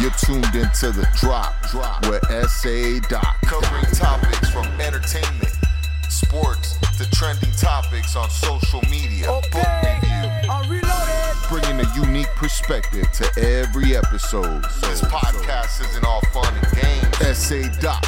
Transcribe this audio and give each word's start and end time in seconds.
You're 0.00 0.10
tuned 0.12 0.54
into 0.54 0.92
the 0.92 1.06
drop, 1.20 1.60
drop 1.68 2.08
with 2.08 2.24
SA 2.48 3.06
Doc. 3.10 3.36
Covering 3.42 3.84
topics 3.92 4.48
from 4.48 4.64
entertainment, 4.80 5.52
sports 6.08 6.78
to 6.96 7.10
trending 7.10 7.52
topics 7.52 8.16
on 8.16 8.30
social 8.30 8.80
media. 8.90 9.26
Book 9.26 9.44
review. 9.52 10.48
I'm 10.48 10.70
reloaded. 10.70 11.36
Bringing 11.50 11.84
a 11.84 11.94
unique 11.94 12.32
perspective 12.34 13.12
to 13.12 13.28
every 13.44 13.94
episode. 13.94 14.64
This 14.80 15.02
podcast 15.02 15.86
isn't 15.90 16.04
all 16.06 16.22
fun 16.32 16.48
and 16.48 16.80
games. 16.80 17.36
SA 17.36 17.68
Doc, 17.82 18.02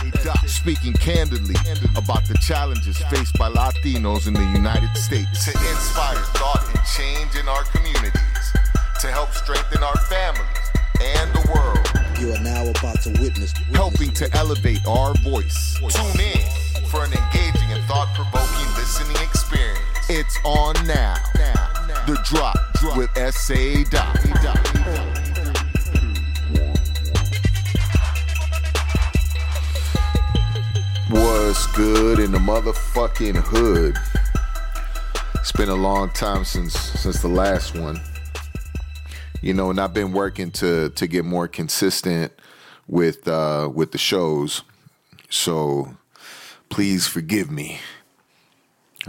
speaking 0.47 0.95
candidly 0.95 1.57
about 1.95 2.27
the 2.27 2.39
challenges 2.41 2.97
faced 3.11 3.37
by 3.39 3.51
Latinos 3.51 4.27
in 4.27 4.33
the 4.33 4.51
United 4.55 4.97
States. 4.97 5.45
To 5.45 5.51
inspire 5.51 6.17
thought 6.41 6.65
and 6.75 6.87
change 6.97 7.37
in 7.37 7.47
our 7.49 7.65
communities. 7.65 8.53
To 9.01 9.09
help 9.09 9.33
strengthen 9.35 9.83
our 9.83 9.97
families 10.09 10.39
and 10.39 10.41
the 10.41 10.41
world. 10.41 10.62
You 12.23 12.33
are 12.33 12.39
now 12.39 12.69
about 12.69 13.03
to 13.03 13.11
witness. 13.21 13.53
helping 13.75 14.13
to 14.13 14.33
elevate 14.37 14.87
our 14.87 15.13
voice. 15.25 15.75
Tune 15.81 16.21
in 16.21 16.87
for 16.87 17.03
an 17.05 17.13
engaging 17.13 17.73
and 17.73 17.83
thought 17.87 18.15
provoking 18.15 18.75
listening 18.77 19.17
experience. 19.21 19.81
It's 20.09 20.39
on 20.45 20.75
now. 20.87 21.17
The 22.07 22.17
drop 22.23 22.57
with 22.97 23.11
SA 23.35 23.83
Doc. 23.91 24.17
What's 31.11 31.67
good 31.75 32.21
in 32.21 32.31
the 32.31 32.39
motherfucking 32.39 33.35
hood? 33.35 33.97
It's 35.41 35.51
been 35.51 35.71
a 35.71 35.75
long 35.75 36.11
time 36.11 36.45
since 36.45 36.73
since 36.73 37.21
the 37.21 37.27
last 37.27 37.77
one. 37.77 38.01
You 39.43 39.53
know, 39.53 39.71
and 39.71 39.81
I've 39.81 39.93
been 39.93 40.13
working 40.13 40.53
to 40.53 40.91
to 40.91 41.07
get 41.09 41.25
more 41.25 41.49
consistent 41.49 42.33
with 42.87 43.27
uh 43.27 43.69
with 43.75 43.91
the 43.91 43.99
shows. 43.99 44.63
So 45.29 45.97
please 46.69 47.09
forgive 47.09 47.51
me. 47.51 47.81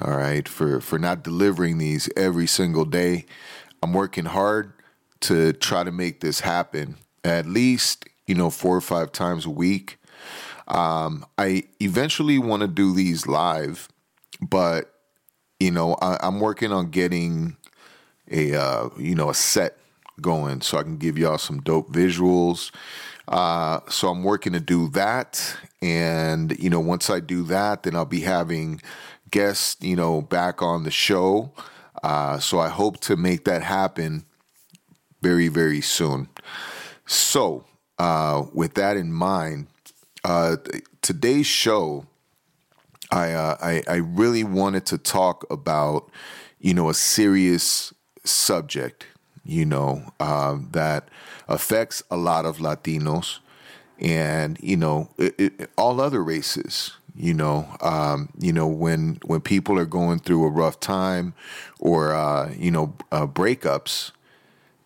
All 0.02 0.17
right, 0.17 0.48
for 0.50 0.81
for 0.81 0.98
not 0.98 1.23
delivering 1.23 1.78
these 1.78 2.09
every 2.17 2.48
single 2.48 2.86
day. 2.86 3.26
I'm 3.84 3.94
working 3.94 4.26
hard 4.26 4.73
to 5.22 5.54
try 5.54 5.84
to 5.84 5.92
make 5.92 6.22
this 6.22 6.39
happen 6.39 6.95
at 7.23 7.45
least, 7.45 8.06
you 8.26 8.34
know, 8.34 8.50
four 8.50 8.76
or 8.76 8.81
five 8.81 9.11
times 9.11 9.45
a 9.45 9.50
week. 9.50 9.98
Um, 10.67 11.26
I 11.38 11.66
eventually 11.80 12.39
want 12.39 12.61
to 12.61 12.67
do 12.67 12.94
these 12.94 13.28
live, 13.28 13.88
but 14.42 14.94
you 15.59 15.70
know, 15.70 15.95
I, 16.02 16.17
I'm 16.22 16.39
working 16.39 16.72
on 16.72 16.89
getting 16.89 17.56
a 18.31 18.56
uh, 18.56 18.89
you 18.98 19.14
know 19.14 19.30
a 19.30 19.36
set 19.36 19.78
going 20.22 20.61
so 20.61 20.78
I 20.78 20.83
can 20.83 20.97
give 20.97 21.17
y'all 21.17 21.38
some 21.38 21.59
dope 21.61 21.92
visuals. 21.92 22.72
Uh, 23.28 23.80
so 23.89 24.09
I'm 24.09 24.23
working 24.23 24.53
to 24.53 24.59
do 24.59 24.89
that, 24.89 25.58
and 25.81 26.58
you 26.59 26.70
know, 26.70 26.81
once 26.81 27.09
I 27.09 27.22
do 27.22 27.44
that, 27.44 27.83
then 27.83 27.95
I'll 27.95 28.05
be 28.05 28.22
having 28.22 28.81
guests, 29.31 29.78
you 29.81 29.95
know, 29.95 30.22
back 30.22 30.61
on 30.61 30.83
the 30.83 30.92
show. 30.92 31.52
Uh, 32.03 32.38
so 32.38 32.59
I 32.59 32.67
hope 32.67 33.00
to 33.02 33.16
make 33.16 33.45
that 33.45 33.64
happen 33.64 34.25
very, 35.22 35.47
very 35.47 35.80
soon. 35.80 36.27
So, 37.05 37.66
uh, 37.98 38.44
with 38.53 38.73
that 38.73 38.98
in 38.98 39.14
mind, 39.14 39.67
uh, 40.25 40.58
today's 41.02 41.48
show, 41.48 42.05
I, 43.11 43.31
uh, 43.31 43.58
I 43.61 43.83
I 43.88 43.95
really 43.95 44.44
wanted 44.44 44.86
to 44.88 44.98
talk 44.98 45.45
about, 45.50 46.09
you 46.59 46.73
know, 46.73 46.89
a 46.89 46.94
serious 46.94 47.94
subject, 48.25 49.05
you 49.45 49.66
know, 49.66 50.13
um, 50.19 50.69
that 50.72 51.09
affects 51.47 52.03
a 52.09 52.17
lot 52.17 52.45
of 52.45 52.58
Latinos, 52.58 53.39
and 53.99 54.58
you 54.61 54.77
know, 54.77 55.09
it, 55.17 55.36
it, 55.38 55.69
all 55.77 56.02
other 56.02 56.23
races. 56.23 56.94
You 57.16 57.36
know, 57.36 57.67
um, 57.81 58.30
you 58.39 58.52
know 58.52 58.67
when 58.67 59.20
when 59.26 59.42
people 59.42 59.77
are 59.77 59.86
going 59.86 60.20
through 60.20 60.45
a 60.45 60.49
rough 60.49 60.80
time, 60.80 61.33
or 61.80 62.14
uh, 62.14 62.52
you 62.58 62.71
know, 62.71 62.95
uh, 63.11 63.27
breakups 63.27 64.11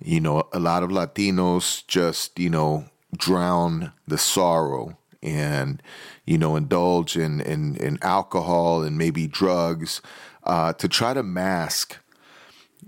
you 0.03 0.19
know, 0.19 0.47
a 0.53 0.59
lot 0.59 0.83
of 0.83 0.89
Latinos 0.89 1.85
just, 1.87 2.37
you 2.39 2.49
know, 2.49 2.85
drown 3.15 3.91
the 4.07 4.17
sorrow 4.17 4.97
and, 5.23 5.81
you 6.25 6.37
know, 6.37 6.55
indulge 6.55 7.17
in, 7.17 7.41
in, 7.41 7.75
in 7.77 7.97
alcohol 8.01 8.83
and 8.83 8.97
maybe 8.97 9.27
drugs 9.27 10.01
uh, 10.43 10.73
to 10.73 10.87
try 10.87 11.13
to 11.13 11.23
mask, 11.23 11.97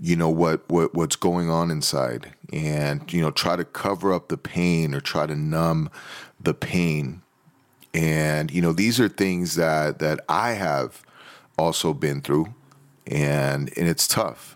you 0.02 0.16
know, 0.16 0.30
what, 0.30 0.68
what 0.70 0.94
what's 0.96 1.16
going 1.16 1.50
on 1.50 1.72
inside 1.72 2.34
and, 2.54 3.12
you 3.14 3.22
know, 3.22 3.32
try 3.32 3.56
to 3.56 3.66
cover 3.66 4.14
up 4.14 4.30
the 4.30 4.38
pain 4.38 4.94
or 4.96 5.02
try 5.02 5.26
to 5.26 5.36
numb 5.36 5.90
the 6.40 6.54
pain. 6.54 7.22
And, 7.94 8.52
you 8.52 8.62
know, 8.62 8.74
these 8.74 9.00
are 9.00 9.10
things 9.10 9.56
that 9.56 10.00
that 10.00 10.20
I 10.30 10.52
have 10.54 11.02
also 11.58 11.94
been 11.94 12.22
through 12.22 12.54
and 13.08 13.72
and 13.78 13.88
it's 13.88 14.08
tough 14.08 14.56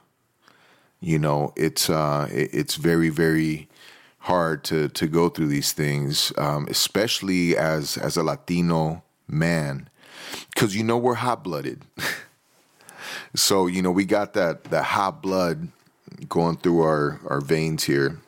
you 1.00 1.20
know 1.20 1.54
it's 1.56 1.90
uh 1.90 2.28
it- 2.32 2.50
it's 2.54 2.76
very 2.76 3.10
very 3.10 3.68
hard 4.20 4.64
to 4.64 4.88
to 4.90 5.08
go 5.08 5.30
through 5.30 5.48
these 5.48 5.72
things 5.74 6.32
um 6.38 6.66
especially 6.70 7.58
as 7.58 7.98
as 7.98 8.16
a 8.16 8.24
latino 8.24 9.04
man 9.28 9.90
because 10.54 10.76
you 10.76 10.84
know 10.84 10.98
we're 10.98 11.16
hot-blooded 11.16 11.82
so 13.36 13.68
you 13.68 13.82
know 13.82 13.92
we 13.92 14.06
got 14.06 14.34
that 14.34 14.66
that 14.66 14.84
hot 14.84 15.22
blood 15.22 15.68
going 16.30 16.58
through 16.58 16.82
our 16.82 17.20
our 17.28 17.42
veins 17.42 17.84
here. 17.84 18.20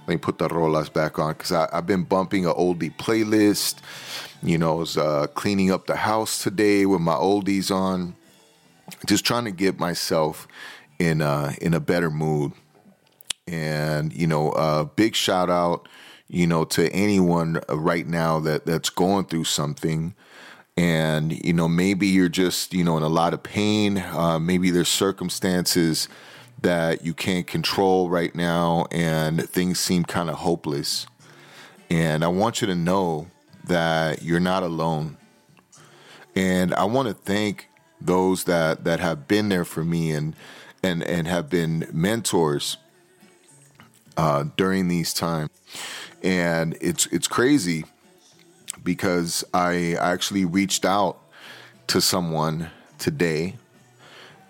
Let 0.00 0.08
me 0.08 0.16
put 0.16 0.38
the 0.38 0.48
rolas 0.48 0.92
back 0.92 1.18
on 1.18 1.34
because 1.34 1.52
i've 1.52 1.86
been 1.86 2.04
bumping 2.04 2.46
a 2.46 2.52
oldie 2.52 2.94
playlist. 2.96 3.76
You 4.42 4.58
know 4.58 4.72
I 4.72 4.78
was 4.78 4.96
uh 4.96 5.26
cleaning 5.34 5.70
up 5.70 5.86
the 5.86 5.96
house 5.96 6.42
today 6.42 6.86
with 6.86 7.00
my 7.00 7.14
oldies 7.14 7.70
on. 7.70 8.16
Just 9.06 9.24
trying 9.24 9.44
to 9.44 9.52
get 9.52 9.78
myself 9.78 10.48
in 10.98 11.22
uh 11.22 11.52
in 11.60 11.74
a 11.74 11.80
better 11.80 12.10
mood. 12.10 12.52
And 13.46 14.12
you 14.12 14.26
know 14.26 14.50
uh 14.50 14.84
big 14.84 15.14
shout 15.14 15.50
out 15.50 15.88
you 16.28 16.46
know 16.46 16.64
to 16.64 16.88
anyone 16.92 17.60
right 17.68 18.06
now 18.06 18.38
that 18.40 18.64
that's 18.64 18.90
going 18.90 19.24
through 19.26 19.44
something 19.44 20.14
and 20.80 21.44
you 21.44 21.52
know 21.52 21.68
maybe 21.68 22.06
you're 22.06 22.30
just 22.30 22.72
you 22.72 22.82
know 22.82 22.96
in 22.96 23.02
a 23.02 23.08
lot 23.08 23.34
of 23.34 23.42
pain. 23.42 23.98
Uh 23.98 24.38
maybe 24.38 24.70
there's 24.70 24.88
circumstances 24.88 26.08
that 26.62 27.04
you 27.04 27.12
can't 27.12 27.46
control 27.46 28.08
right 28.08 28.34
now 28.34 28.86
and 28.90 29.46
things 29.48 29.78
seem 29.78 30.04
kind 30.04 30.30
of 30.30 30.36
hopeless. 30.36 31.06
And 31.90 32.24
i 32.24 32.28
want 32.28 32.60
you 32.60 32.66
to 32.66 32.74
know 32.74 33.28
that 33.64 34.22
you're 34.22 34.40
not 34.40 34.62
alone. 34.62 35.18
And 36.34 36.72
I 36.74 36.84
want 36.84 37.08
to 37.08 37.14
thank 37.14 37.68
those 38.00 38.44
that 38.44 38.84
that 38.84 39.00
have 39.00 39.28
been 39.28 39.50
there 39.50 39.66
for 39.66 39.84
me 39.84 40.12
and 40.12 40.34
and 40.82 41.02
and 41.02 41.28
have 41.28 41.50
been 41.50 41.90
mentors 41.92 42.78
uh, 44.16 44.44
during 44.56 44.88
these 44.88 45.12
times. 45.12 45.50
And 46.22 46.78
it's 46.80 47.04
it's 47.06 47.28
crazy 47.28 47.84
because 48.82 49.44
I 49.52 49.94
actually 49.94 50.44
reached 50.44 50.84
out 50.84 51.18
to 51.88 52.00
someone 52.00 52.70
today, 52.98 53.56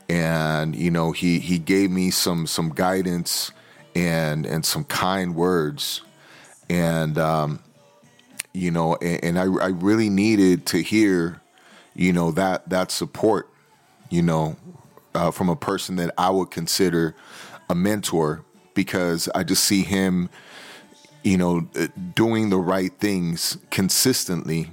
and 0.08 0.74
you 0.74 0.90
know 0.90 1.12
he 1.12 1.38
he 1.38 1.58
gave 1.58 1.90
me 1.90 2.10
some 2.10 2.46
some 2.46 2.70
guidance 2.70 3.52
and 3.94 4.46
and 4.46 4.64
some 4.64 4.84
kind 4.84 5.34
words, 5.34 6.02
and 6.68 7.18
um, 7.18 7.60
you 8.52 8.70
know, 8.70 8.96
and, 8.96 9.24
and 9.24 9.38
I 9.38 9.44
I 9.44 9.68
really 9.68 10.10
needed 10.10 10.66
to 10.66 10.82
hear 10.82 11.40
you 11.94 12.12
know 12.12 12.30
that 12.30 12.68
that 12.68 12.90
support 12.90 13.48
you 14.08 14.22
know 14.22 14.56
uh, 15.14 15.30
from 15.30 15.48
a 15.48 15.56
person 15.56 15.96
that 15.96 16.12
i 16.16 16.30
would 16.30 16.50
consider 16.50 17.14
a 17.68 17.74
mentor 17.74 18.44
because 18.74 19.28
i 19.34 19.42
just 19.42 19.64
see 19.64 19.82
him 19.82 20.28
you 21.22 21.36
know 21.36 21.68
uh, 21.78 21.86
doing 22.14 22.50
the 22.50 22.58
right 22.58 22.92
things 22.98 23.58
consistently 23.70 24.70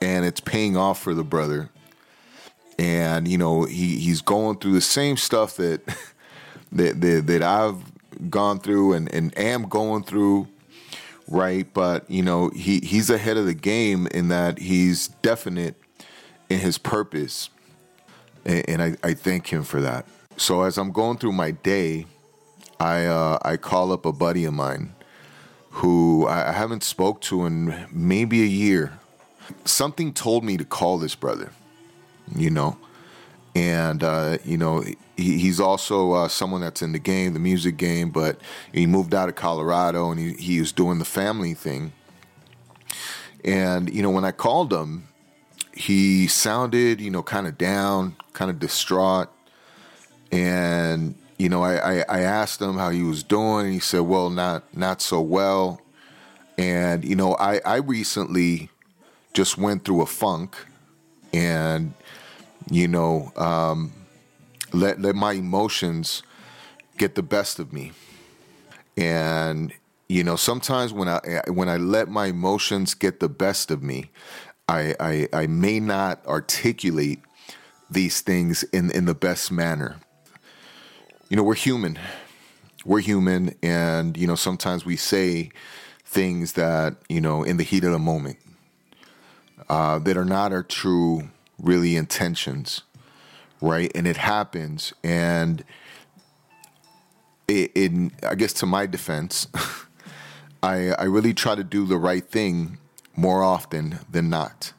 and 0.00 0.24
it's 0.24 0.40
paying 0.40 0.76
off 0.76 1.00
for 1.00 1.14
the 1.14 1.24
brother 1.24 1.70
and 2.78 3.28
you 3.28 3.38
know 3.38 3.64
he 3.64 3.96
he's 3.98 4.20
going 4.20 4.58
through 4.58 4.72
the 4.72 4.80
same 4.80 5.16
stuff 5.16 5.56
that 5.56 5.80
that 6.72 7.00
that, 7.00 7.26
that 7.26 7.42
i've 7.42 7.76
gone 8.30 8.58
through 8.58 8.92
and, 8.92 9.12
and 9.12 9.36
am 9.38 9.68
going 9.68 10.02
through 10.02 10.48
right 11.28 11.72
but 11.74 12.08
you 12.10 12.22
know 12.22 12.50
he 12.50 12.80
he's 12.80 13.10
ahead 13.10 13.36
of 13.36 13.46
the 13.46 13.54
game 13.54 14.06
in 14.08 14.28
that 14.28 14.58
he's 14.58 15.08
definite 15.08 15.76
in 16.48 16.60
his 16.60 16.78
purpose. 16.78 17.50
And, 18.44 18.68
and 18.68 18.82
I, 18.82 18.96
I 19.02 19.14
thank 19.14 19.48
him 19.48 19.62
for 19.64 19.80
that. 19.80 20.06
So 20.36 20.62
as 20.62 20.78
I'm 20.78 20.92
going 20.92 21.18
through 21.18 21.32
my 21.32 21.50
day, 21.50 22.06
I 22.78 23.06
uh, 23.06 23.38
I 23.42 23.56
call 23.56 23.92
up 23.92 24.04
a 24.04 24.12
buddy 24.12 24.44
of 24.44 24.52
mine 24.52 24.94
who 25.76 26.26
I, 26.26 26.52
haven't 26.52 26.82
spoke 26.82 27.20
to 27.22 27.44
in 27.44 27.86
maybe 27.92 28.42
a 28.42 28.46
year. 28.46 28.98
Something 29.66 30.14
told 30.14 30.42
me 30.42 30.56
to 30.56 30.64
call 30.64 30.96
this 30.96 31.14
brother, 31.14 31.52
you 32.34 32.48
know, 32.48 32.78
and 33.54 34.02
uh, 34.02 34.38
you 34.42 34.56
know 34.56 34.80
he, 34.80 35.38
he's 35.38 35.60
also 35.60 36.12
uh, 36.12 36.28
someone 36.28 36.62
that's 36.62 36.80
in 36.80 36.92
the 36.92 36.98
game, 36.98 37.34
the 37.34 37.40
music 37.40 37.76
game. 37.76 38.08
But 38.08 38.40
he 38.72 38.86
moved 38.86 39.14
out 39.14 39.28
of 39.28 39.34
Colorado, 39.34 40.10
and 40.10 40.18
he 40.18 40.32
he 40.34 40.60
was 40.60 40.72
doing 40.72 40.98
the 40.98 41.04
family 41.04 41.52
thing. 41.52 41.92
And 43.44 43.92
you 43.94 44.02
know 44.02 44.10
when 44.10 44.24
I 44.24 44.32
called 44.32 44.72
him, 44.72 45.08
he 45.74 46.26
sounded 46.26 47.02
you 47.02 47.10
know 47.10 47.22
kind 47.22 47.46
of 47.46 47.58
down, 47.58 48.16
kind 48.32 48.50
of 48.50 48.58
distraught, 48.58 49.28
and 50.32 51.16
you 51.38 51.48
know 51.48 51.62
I, 51.62 52.00
I 52.00 52.04
I 52.08 52.20
asked 52.20 52.60
him 52.60 52.74
how 52.74 52.90
he 52.90 53.02
was 53.02 53.22
doing. 53.22 53.66
And 53.66 53.74
he 53.74 53.80
said, 53.80 54.00
"Well, 54.00 54.30
not 54.30 54.64
not 54.76 55.02
so 55.02 55.20
well." 55.20 55.80
And 56.58 57.04
you 57.04 57.16
know 57.16 57.36
I 57.36 57.60
I 57.64 57.76
recently 57.76 58.70
just 59.34 59.58
went 59.58 59.84
through 59.84 60.00
a 60.00 60.06
funk, 60.06 60.56
and 61.32 61.92
you 62.70 62.88
know, 62.88 63.32
um, 63.36 63.92
let 64.72 65.00
let 65.00 65.14
my 65.14 65.32
emotions 65.32 66.22
get 66.98 67.14
the 67.14 67.22
best 67.22 67.58
of 67.58 67.72
me. 67.72 67.92
And 68.96 69.72
you 70.08 70.24
know, 70.24 70.36
sometimes 70.36 70.92
when 70.92 71.08
I 71.08 71.20
when 71.48 71.68
I 71.68 71.76
let 71.76 72.08
my 72.08 72.26
emotions 72.26 72.94
get 72.94 73.20
the 73.20 73.28
best 73.28 73.70
of 73.70 73.82
me, 73.82 74.10
I 74.68 74.94
I, 74.98 75.28
I 75.32 75.46
may 75.46 75.80
not 75.80 76.24
articulate 76.26 77.20
these 77.90 78.20
things 78.20 78.62
in 78.64 78.90
in 78.90 79.04
the 79.04 79.14
best 79.14 79.52
manner. 79.52 80.00
You 81.28 81.36
know, 81.36 81.42
we're 81.42 81.54
human. 81.54 81.98
We're 82.84 83.00
human, 83.00 83.54
and 83.60 84.16
you 84.16 84.28
know, 84.28 84.36
sometimes 84.36 84.86
we 84.86 84.94
say 84.94 85.50
things 86.04 86.52
that 86.52 86.94
you 87.08 87.20
know 87.20 87.42
in 87.42 87.56
the 87.56 87.64
heat 87.64 87.82
of 87.82 87.90
the 87.90 87.98
moment 87.98 88.38
uh, 89.68 89.98
that 89.98 90.16
are 90.16 90.24
not 90.24 90.52
our 90.52 90.62
true 90.62 91.28
really 91.58 91.96
intentions, 91.96 92.82
right? 93.60 93.90
And 93.92 94.06
it 94.06 94.18
happens, 94.18 94.92
and 95.02 95.64
it, 97.48 97.72
in 97.74 98.12
I 98.22 98.36
guess 98.36 98.52
to 98.54 98.66
my 98.66 98.86
defense, 98.86 99.48
I 100.62 100.90
I 100.90 101.04
really 101.04 101.34
try 101.34 101.56
to 101.56 101.64
do 101.64 101.86
the 101.86 101.98
right 101.98 102.24
thing 102.24 102.78
more 103.16 103.42
often 103.42 103.98
than 104.08 104.30
not. 104.30 104.72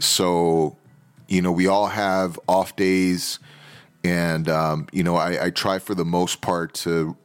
So, 0.00 0.76
you 1.28 1.40
know, 1.40 1.52
we 1.52 1.68
all 1.68 1.86
have 1.86 2.38
off 2.48 2.74
days, 2.74 3.38
and 4.06 4.48
um, 4.48 4.86
you 4.92 5.02
know, 5.02 5.16
I, 5.16 5.46
I 5.46 5.50
try 5.50 5.80
for 5.80 5.94
the 5.94 6.04
most 6.04 6.40
part 6.40 6.74
to 6.74 7.16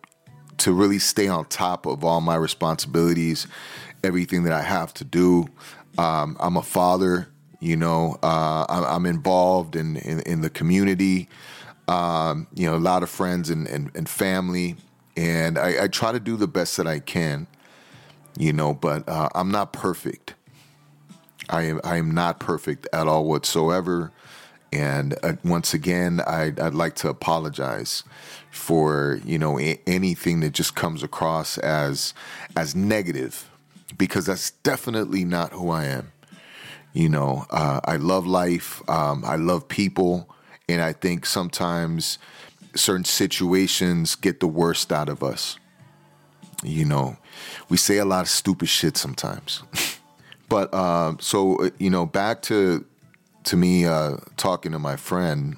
to 0.57 0.74
really 0.74 1.00
stay 1.00 1.28
on 1.28 1.45
top 1.45 1.86
of 1.86 2.04
all 2.04 2.22
my 2.22 2.36
responsibilities, 2.36 3.48
everything 4.04 4.44
that 4.44 4.54
I 4.54 4.62
have 4.62 4.94
to 4.95 5.04
do. 5.04 5.48
Um, 5.98 6.38
I'm 6.39 6.57
a 6.57 6.62
father, 6.62 7.30
you 7.60 7.75
know, 7.75 8.18
uh, 8.22 8.66
I'm 8.69 9.07
involved 9.07 9.75
in, 9.75 9.98
in, 9.98 10.19
in 10.22 10.42
the 10.42 10.51
community. 10.51 11.30
Um, 11.88 12.48
you 12.54 12.69
know, 12.69 12.75
a 12.75 12.78
lot 12.78 13.01
of 13.01 13.10
friends 13.10 13.50
and, 13.50 13.68
and, 13.68 13.92
and 13.95 14.07
family, 14.07 14.75
and 15.18 15.57
I, 15.57 15.86
I, 15.86 15.88
try 15.88 16.12
to 16.12 16.19
do 16.19 16.38
the 16.38 16.48
best 16.48 16.78
that 16.78 16.88
I 16.88 17.00
can. 17.00 17.48
You 18.38 18.54
know, 18.54 18.74
but 18.74 19.10
uh, 19.10 19.30
I'm 19.36 19.51
not 19.51 19.74
perfect. 19.74 20.36
I 21.50 21.63
am 21.63 21.81
I 21.83 21.98
am 21.98 22.12
not 22.12 22.39
perfect 22.39 22.88
at 22.94 23.07
all 23.07 23.25
whatsoever. 23.25 24.12
And 24.71 25.18
uh, 25.21 25.33
once 25.44 25.73
again, 25.73 26.21
I'd, 26.25 26.59
I'd, 26.59 26.73
like 26.73 26.95
to 26.97 27.09
apologize 27.09 28.03
for 28.51 29.19
you 29.25 29.38
know 29.38 29.59
a- 29.59 29.79
anything 29.85 30.39
that 30.41 30.53
just 30.53 30.75
comes 30.75 31.03
across 31.03 31.57
as 31.57 32.13
as 32.56 32.73
negative, 32.73 33.50
because 33.97 34.25
that's 34.25 34.51
definitely 34.51 35.25
not 35.25 35.51
who 35.51 35.69
I 35.69 35.85
am. 35.85 36.12
You 36.94 37.09
know, 37.09 37.45
uh, 37.50 37.81
I 37.83 37.97
love 37.97 38.25
life. 38.25 38.81
Um, 38.89 39.25
I 39.25 39.35
love 39.35 39.68
people, 39.68 40.29
and 40.69 40.81
I 40.81 40.94
think 40.94 41.25
sometimes 41.25 42.18
certain 42.75 43.06
situations 43.06 44.15
get 44.15 44.39
the 44.39 44.47
worst 44.47 44.94
out 44.94 45.09
of 45.09 45.21
us. 45.21 45.57
You 46.63 46.85
know, 46.85 47.18
we 47.68 47.75
say 47.75 47.97
a 47.97 48.06
lot 48.06 48.21
of 48.21 48.29
stupid 48.29 48.69
shit 48.69 48.95
sometimes. 48.95 49.63
but 50.50 50.73
uh, 50.73 51.15
so 51.19 51.57
uh, 51.65 51.69
you 51.77 51.89
know, 51.89 52.06
back 52.06 52.41
to 52.44 52.85
to 53.45 53.57
me 53.57 53.85
uh, 53.85 54.17
talking 54.38 54.71
to 54.71 54.79
my 54.79 54.95
friend 54.95 55.57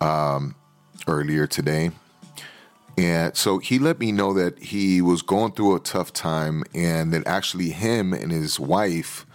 um, 0.00 0.54
earlier 1.06 1.46
today. 1.46 1.90
And 2.98 3.36
so 3.36 3.58
he 3.58 3.78
let 3.78 3.98
me 3.98 4.10
know 4.10 4.32
that 4.32 4.58
he 4.58 5.02
was 5.02 5.20
going 5.20 5.52
through 5.52 5.76
a 5.76 5.80
tough 5.80 6.12
time 6.12 6.64
and 6.74 7.12
that 7.12 7.26
actually 7.26 7.70
him 7.70 8.14
and 8.14 8.32
his 8.32 8.58
wife 8.58 9.26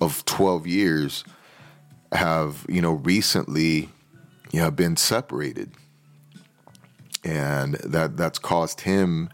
of 0.00 0.24
12 0.24 0.66
years 0.66 1.24
have, 2.12 2.66
you 2.68 2.82
know, 2.82 2.92
recently 2.92 3.90
you 4.52 4.60
know, 4.60 4.70
been 4.70 4.96
separated. 4.96 5.70
And 7.24 7.74
that 7.74 8.16
that's 8.16 8.38
caused 8.38 8.82
him, 8.82 9.30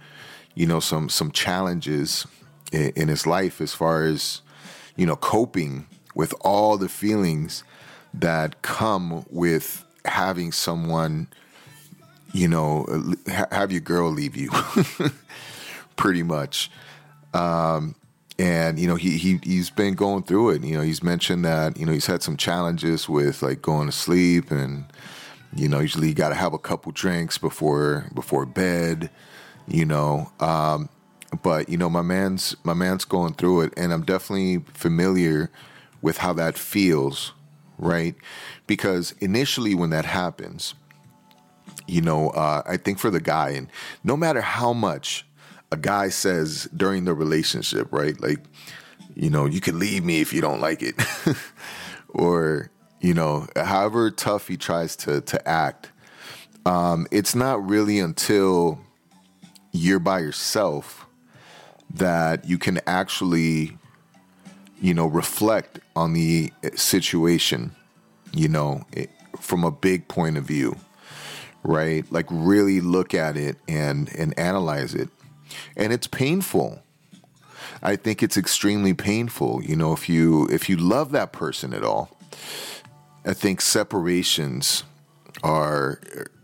you 0.55 0.67
know, 0.67 0.81
some 0.81 1.09
some 1.09 1.31
challenges 1.31 2.27
in, 2.73 2.93
in 2.97 3.09
his 3.09 3.27
life 3.27 3.61
as 3.61 3.75
far 3.75 4.05
as, 4.05 4.41
you 4.97 5.07
know, 5.07 5.17
coping 5.17 5.87
with 6.15 6.35
all 6.41 6.77
the 6.77 6.89
feelings 6.89 7.65
that 8.15 8.63
come 8.63 9.25
with 9.31 9.85
having 10.05 10.53
someone, 10.53 11.29
you 12.33 12.49
know, 12.49 12.87
have 13.27 13.73
your 13.73 13.81
girl 13.81 14.11
leave 14.11 14.37
you, 14.37 14.51
pretty 15.97 16.23
much. 16.23 16.71
Um, 17.35 17.95
and 18.39 18.79
you 18.79 18.87
know 18.87 18.97
he 18.97 19.19
he 19.19 19.39
he's 19.43 19.71
been 19.71 19.95
going 19.95 20.23
through 20.23 20.51
it. 20.51 20.65
You 20.65 20.77
know 20.77 20.83
he's 20.83 21.03
mentioned 21.03 21.45
that 21.45 21.77
you 21.77 21.87
know 21.87 21.93
he's 21.93 22.07
had 22.07 22.23
some 22.23 22.37
challenges 22.37 23.09
with 23.09 23.43
like 23.43 23.63
going 23.63 23.87
to 23.87 23.93
sleep 23.93 24.51
and 24.51 24.85
you 25.55 25.69
know 25.69 25.81
usually 25.81 26.09
you 26.09 26.15
got 26.15 26.31
to 26.31 26.35
have 26.35 26.53
a 26.53 26.59
couple 26.59 26.93
drinks 26.93 27.39
before 27.39 28.07
before 28.15 28.47
bed. 28.47 29.11
You 29.69 29.85
know, 29.85 30.33
um, 30.41 30.89
but 31.43 31.69
you 31.69 31.77
know 31.77 31.89
my 31.89 32.03
man's 32.03 32.57
my 32.65 32.75
man's 32.75 33.05
going 33.05 33.35
through 33.35 33.63
it, 33.63 33.75
and 33.77 33.93
I'm 33.93 34.03
definitely 34.03 34.59
familiar 34.75 35.51
with 36.03 36.19
how 36.19 36.33
that 36.35 36.59
feels, 36.59 37.33
right? 37.79 38.15
Because 38.67 39.13
initially 39.21 39.75
when 39.75 39.91
that 39.91 40.05
happens, 40.05 40.75
you 41.87 42.03
know, 42.03 42.31
uh, 42.31 42.63
I 42.67 42.77
think 42.77 42.99
for 42.99 43.11
the 43.11 43.21
guy, 43.21 43.51
and 43.51 43.69
no 44.05 44.17
matter 44.17 44.41
how 44.41 44.73
much 44.73 45.27
a 45.71 45.77
guy 45.77 46.11
says 46.11 46.69
during 46.77 47.05
the 47.05 47.15
relationship, 47.15 47.89
right? 47.91 48.21
Like, 48.21 48.39
you 49.15 49.31
know, 49.31 49.47
you 49.47 49.61
can 49.61 49.79
leave 49.79 50.05
me 50.05 50.21
if 50.21 50.33
you 50.33 50.41
don't 50.41 50.61
like 50.61 50.83
it. 50.83 50.95
or, 52.09 52.71
you 53.01 53.15
know, 53.15 53.47
however 53.57 54.11
tough 54.11 54.49
he 54.49 54.57
tries 54.57 54.97
to 54.97 55.23
to 55.23 55.49
act, 55.49 55.91
um, 56.67 57.07
it's 57.11 57.35
not 57.35 57.67
really 57.67 57.99
until 57.99 58.79
you're 59.73 59.99
by 59.99 60.21
yourself 60.21 61.07
that 61.95 62.45
you 62.45 62.59
can 62.59 62.81
actually, 62.87 63.77
you 64.83 64.93
know, 64.93 65.07
reflect 65.07 65.79
on 65.97 66.13
the 66.13 66.53
situation, 66.75 67.75
you 68.35 68.49
know, 68.49 68.85
it, 68.93 69.09
from 69.41 69.65
a 69.65 69.71
big 69.71 70.09
point 70.09 70.37
of 70.37 70.45
view, 70.45 70.77
right? 71.63 72.05
Like 72.13 72.27
really 72.29 72.83
look 72.83 73.15
at 73.15 73.39
it 73.39 73.57
and 73.67 74.15
and 74.15 74.39
analyze 74.39 74.95
it 74.95 75.09
and 75.77 75.93
it's 75.93 76.07
painful. 76.07 76.83
I 77.83 77.97
think 77.97 78.23
it's 78.23 78.37
extremely 78.37 78.95
painful. 78.95 79.63
You 79.63 79.77
know, 79.77 79.93
if 79.93 80.09
you 80.09 80.49
if 80.49 80.69
you 80.69 80.77
love 80.77 81.13
that 81.13 81.33
person 81.33 81.73
at 81.73 81.85
all, 81.85 82.17
I 83.25 83.33
think 83.33 83.61
separations 83.61 84.85
are 85.43 86.01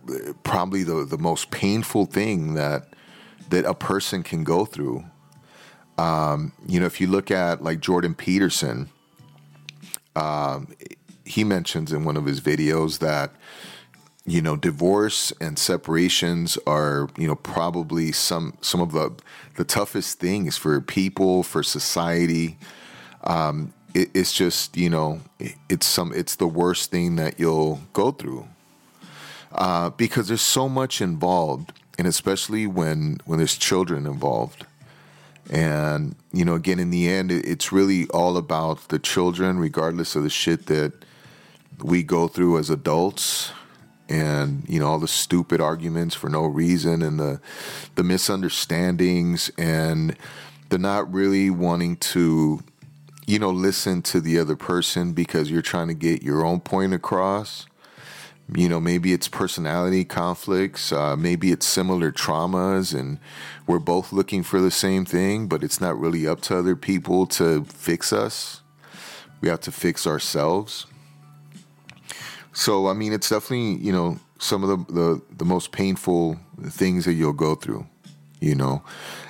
uh, 0.09 0.33
probably 0.43 0.83
the 0.83 1.05
the 1.05 1.19
most 1.19 1.51
painful 1.51 2.07
thing 2.07 2.55
that 2.55 2.89
that 3.51 3.65
a 3.65 3.75
person 3.75 4.23
can 4.23 4.45
go 4.45 4.65
through. 4.65 5.05
Um, 5.99 6.53
you 6.67 6.79
know, 6.79 6.87
if 6.87 7.01
you 7.01 7.09
look 7.09 7.31
at 7.31 7.63
like 7.63 7.81
Jordan 7.81 8.15
Peterson, 8.15 8.89
um, 10.15 10.69
he 11.25 11.45
mentions 11.45 11.93
in 11.93 12.05
one 12.05 12.17
of 12.17 12.25
his 12.25 12.41
videos 12.41 13.01
that 13.01 13.33
you 14.25 14.41
know 14.41 14.57
divorce 14.57 15.33
and 15.41 15.59
separations 15.59 16.59
are 16.67 17.09
you 17.17 17.27
know 17.27 17.35
probably 17.35 18.13
some 18.13 18.57
some 18.61 18.81
of 18.81 18.93
the 18.93 19.13
the 19.57 19.65
toughest 19.65 20.21
things 20.21 20.57
for 20.57 20.81
people 20.81 21.43
for 21.43 21.63
society. 21.63 22.57
Um, 23.25 23.75
it, 23.93 24.11
it's 24.15 24.33
just 24.33 24.77
you 24.77 24.89
know 24.89 25.21
it, 25.41 25.57
it's 25.69 25.87
some 25.87 26.13
it's 26.15 26.37
the 26.37 26.47
worst 26.47 26.93
thing 26.93 27.17
that 27.17 27.41
you'll 27.41 27.81
go 27.93 28.13
through. 28.13 28.47
Uh, 29.51 29.89
because 29.91 30.29
there's 30.29 30.43
so 30.43 30.69
much 30.69 31.01
involved 31.01 31.73
and 31.97 32.07
especially 32.07 32.67
when 32.67 33.19
when 33.25 33.39
there's 33.39 33.57
children 33.57 34.07
involved 34.07 34.67
and 35.51 36.15
you 36.33 36.45
know 36.45 36.55
again 36.55 36.79
in 36.79 36.91
the 36.91 37.09
end 37.09 37.33
it's 37.33 37.73
really 37.73 38.07
all 38.09 38.37
about 38.37 38.89
the 38.89 38.99
children 38.99 39.59
regardless 39.59 40.15
of 40.15 40.23
the 40.23 40.31
shit 40.31 40.67
that 40.67 40.93
we 41.83 42.03
go 42.03 42.29
through 42.29 42.59
as 42.59 42.71
adults. 42.71 43.53
And 44.11 44.65
you 44.67 44.81
know 44.81 44.87
all 44.87 44.99
the 44.99 45.07
stupid 45.07 45.61
arguments 45.61 46.15
for 46.15 46.31
no 46.31 46.47
reason 46.47 47.03
and 47.03 47.21
the 47.21 47.43
the 47.95 48.03
misunderstandings 48.03 49.51
and 49.59 50.17
the 50.71 50.79
not 50.79 51.13
really 51.13 51.51
wanting 51.51 51.99
to 51.99 52.63
you 53.27 53.39
know 53.39 53.51
listen 53.51 54.01
to 54.03 54.23
the 54.23 54.39
other 54.39 54.57
person 54.57 55.13
because 55.13 55.51
you're 55.51 55.61
trying 55.61 55.89
to 55.89 55.95
get 55.95 56.23
your 56.23 56.43
own 56.43 56.61
point 56.61 56.95
across 56.95 57.67
You 58.55 58.69
know, 58.69 58.81
maybe 58.81 59.13
it's 59.13 59.29
personality 59.29 60.07
conflicts, 60.07 60.91
uh, 60.91 61.17
maybe 61.17 61.53
it's 61.53 61.67
similar 61.67 62.11
traumas, 62.11 62.99
and 62.99 63.19
we're 63.67 63.79
both 63.79 64.11
looking 64.11 64.43
for 64.43 64.59
the 64.59 64.71
same 64.71 65.05
thing, 65.05 65.49
but 65.49 65.63
it's 65.63 65.83
not 65.83 66.01
really 66.01 66.27
up 66.27 66.41
to 66.43 66.57
other 66.57 66.75
people 66.75 67.27
to 67.27 67.65
fix 67.65 68.11
us. 68.11 68.63
We 69.43 69.51
have 69.51 69.61
to 69.61 69.71
fix 69.71 70.07
ourselves. 70.07 70.87
So, 72.55 72.89
I 72.89 72.95
mean, 72.95 73.13
it's 73.13 73.29
definitely, 73.29 73.75
you 73.85 73.93
know, 73.93 74.19
some 74.39 74.65
of 74.65 74.87
the, 74.87 74.93
the, 74.93 75.23
the 75.37 75.45
most 75.45 75.71
painful 75.71 76.39
things 76.65 77.05
that 77.05 77.13
you'll 77.13 77.35
go 77.35 77.55
through, 77.55 77.87
you 78.41 78.55
know. 78.55 78.83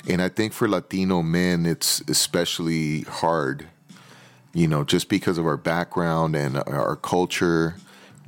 And 0.08 0.22
I 0.22 0.28
think 0.28 0.52
for 0.52 0.68
Latino 0.68 1.22
men, 1.22 1.66
it's 1.66 2.02
especially 2.08 3.00
hard, 3.02 3.66
you 4.54 4.68
know, 4.68 4.84
just 4.84 5.08
because 5.08 5.38
of 5.38 5.46
our 5.46 5.56
background 5.56 6.36
and 6.36 6.56
our 6.56 6.94
culture 6.94 7.74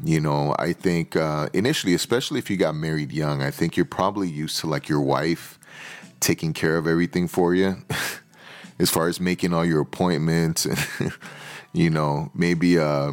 you 0.04 0.20
know, 0.20 0.54
I 0.58 0.72
think 0.72 1.16
uh, 1.16 1.48
initially, 1.52 1.94
especially 1.94 2.38
if 2.38 2.50
you 2.50 2.56
got 2.56 2.74
married 2.74 3.12
young, 3.12 3.42
I 3.42 3.50
think 3.50 3.76
you're 3.76 3.84
probably 3.84 4.28
used 4.28 4.60
to 4.60 4.66
like 4.66 4.88
your 4.88 5.00
wife 5.00 5.58
taking 6.20 6.52
care 6.52 6.76
of 6.76 6.86
everything 6.86 7.28
for 7.28 7.54
you, 7.54 7.76
as 8.78 8.90
far 8.90 9.08
as 9.08 9.20
making 9.20 9.52
all 9.52 9.64
your 9.64 9.80
appointments 9.80 10.66
and, 10.66 11.12
you 11.72 11.90
know, 11.90 12.30
maybe 12.34 12.78
uh, 12.78 13.12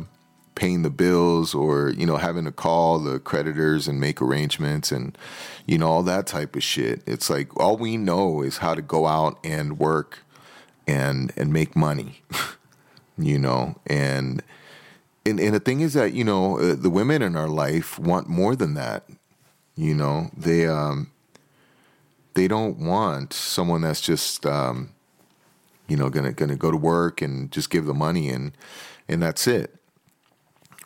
paying 0.55 0.81
the 0.81 0.89
bills 0.89 1.53
or, 1.53 1.89
you 1.89 2.05
know, 2.05 2.17
having 2.17 2.45
to 2.45 2.51
call 2.51 2.99
the 2.99 3.19
creditors 3.19 3.87
and 3.87 3.99
make 3.99 4.21
arrangements 4.21 4.91
and, 4.91 5.17
you 5.65 5.77
know, 5.77 5.87
all 5.87 6.03
that 6.03 6.27
type 6.27 6.55
of 6.55 6.63
shit. 6.63 7.01
It's 7.05 7.29
like 7.29 7.55
all 7.57 7.77
we 7.77 7.97
know 7.97 8.41
is 8.41 8.57
how 8.57 8.75
to 8.75 8.81
go 8.81 9.05
out 9.05 9.39
and 9.43 9.79
work 9.79 10.19
and 10.87 11.33
and 11.35 11.51
make 11.51 11.75
money, 11.75 12.21
you 13.17 13.37
know, 13.37 13.75
and 13.85 14.41
and, 15.27 15.39
and 15.39 15.53
the 15.53 15.59
thing 15.59 15.81
is 15.81 15.93
that 15.93 16.13
you 16.13 16.23
know 16.23 16.59
uh, 16.59 16.75
the 16.75 16.89
women 16.89 17.21
in 17.21 17.35
our 17.35 17.49
life 17.49 17.99
want 17.99 18.27
more 18.27 18.55
than 18.55 18.73
that 18.75 19.03
you 19.77 19.93
know? 19.93 20.29
They 20.35 20.67
um 20.67 21.11
they 22.33 22.47
don't 22.47 22.77
want 22.77 23.31
someone 23.31 23.81
that's 23.81 24.01
just 24.01 24.45
um 24.45 24.89
you 25.87 25.95
know 25.95 26.09
gonna 26.09 26.33
gonna 26.33 26.57
go 26.57 26.71
to 26.71 26.77
work 26.77 27.21
and 27.21 27.51
just 27.51 27.69
give 27.69 27.85
the 27.85 27.93
money 27.93 28.27
and 28.29 28.51
and 29.07 29.21
that's 29.21 29.47
it 29.47 29.73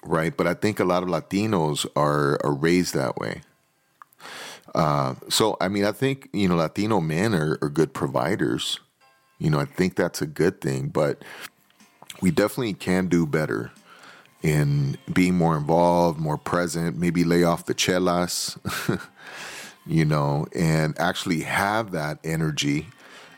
right? 0.04 0.36
But 0.36 0.48
i 0.48 0.54
think 0.54 0.80
a 0.80 0.84
lot 0.84 1.04
of 1.04 1.10
latinos 1.10 1.88
are 1.96 2.40
are 2.44 2.54
raised 2.54 2.94
that 2.94 3.18
way. 3.18 3.42
Uh 4.76 5.16
so 5.30 5.58
i 5.62 5.68
mean 5.68 5.86
i 5.86 5.92
think 5.92 6.30
you 6.34 6.48
know 6.48 6.56
latino 6.56 7.00
men 7.00 7.34
are, 7.34 7.58
are 7.62 7.70
good 7.70 7.94
providers. 7.94 8.80
You 9.40 9.50
know 9.50 9.60
i 9.60 9.66
think 9.66 9.96
that's 9.96 10.22
a 10.22 10.28
good 10.28 10.62
thing 10.62 10.90
but 10.90 11.24
we 12.22 12.30
definitely 12.30 12.74
can 12.74 13.08
do 13.08 13.26
better 13.26 13.72
in 14.42 14.98
being 15.12 15.36
more 15.36 15.56
involved, 15.56 16.20
more 16.20 16.38
present, 16.38 16.98
maybe 16.98 17.24
lay 17.24 17.44
off 17.44 17.66
the 17.66 17.76
chelas, 17.76 18.58
you 19.86 20.06
know, 20.06 20.48
and 20.56 20.98
actually 21.00 21.42
have 21.42 21.92
that 21.92 22.20
energy 22.24 22.88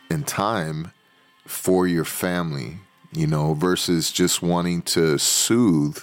and 0.09 0.25
time 0.25 0.91
for 1.45 1.87
your 1.87 2.05
family, 2.05 2.77
you 3.11 3.27
know, 3.27 3.53
versus 3.53 4.11
just 4.11 4.41
wanting 4.41 4.81
to 4.81 5.17
soothe, 5.17 5.97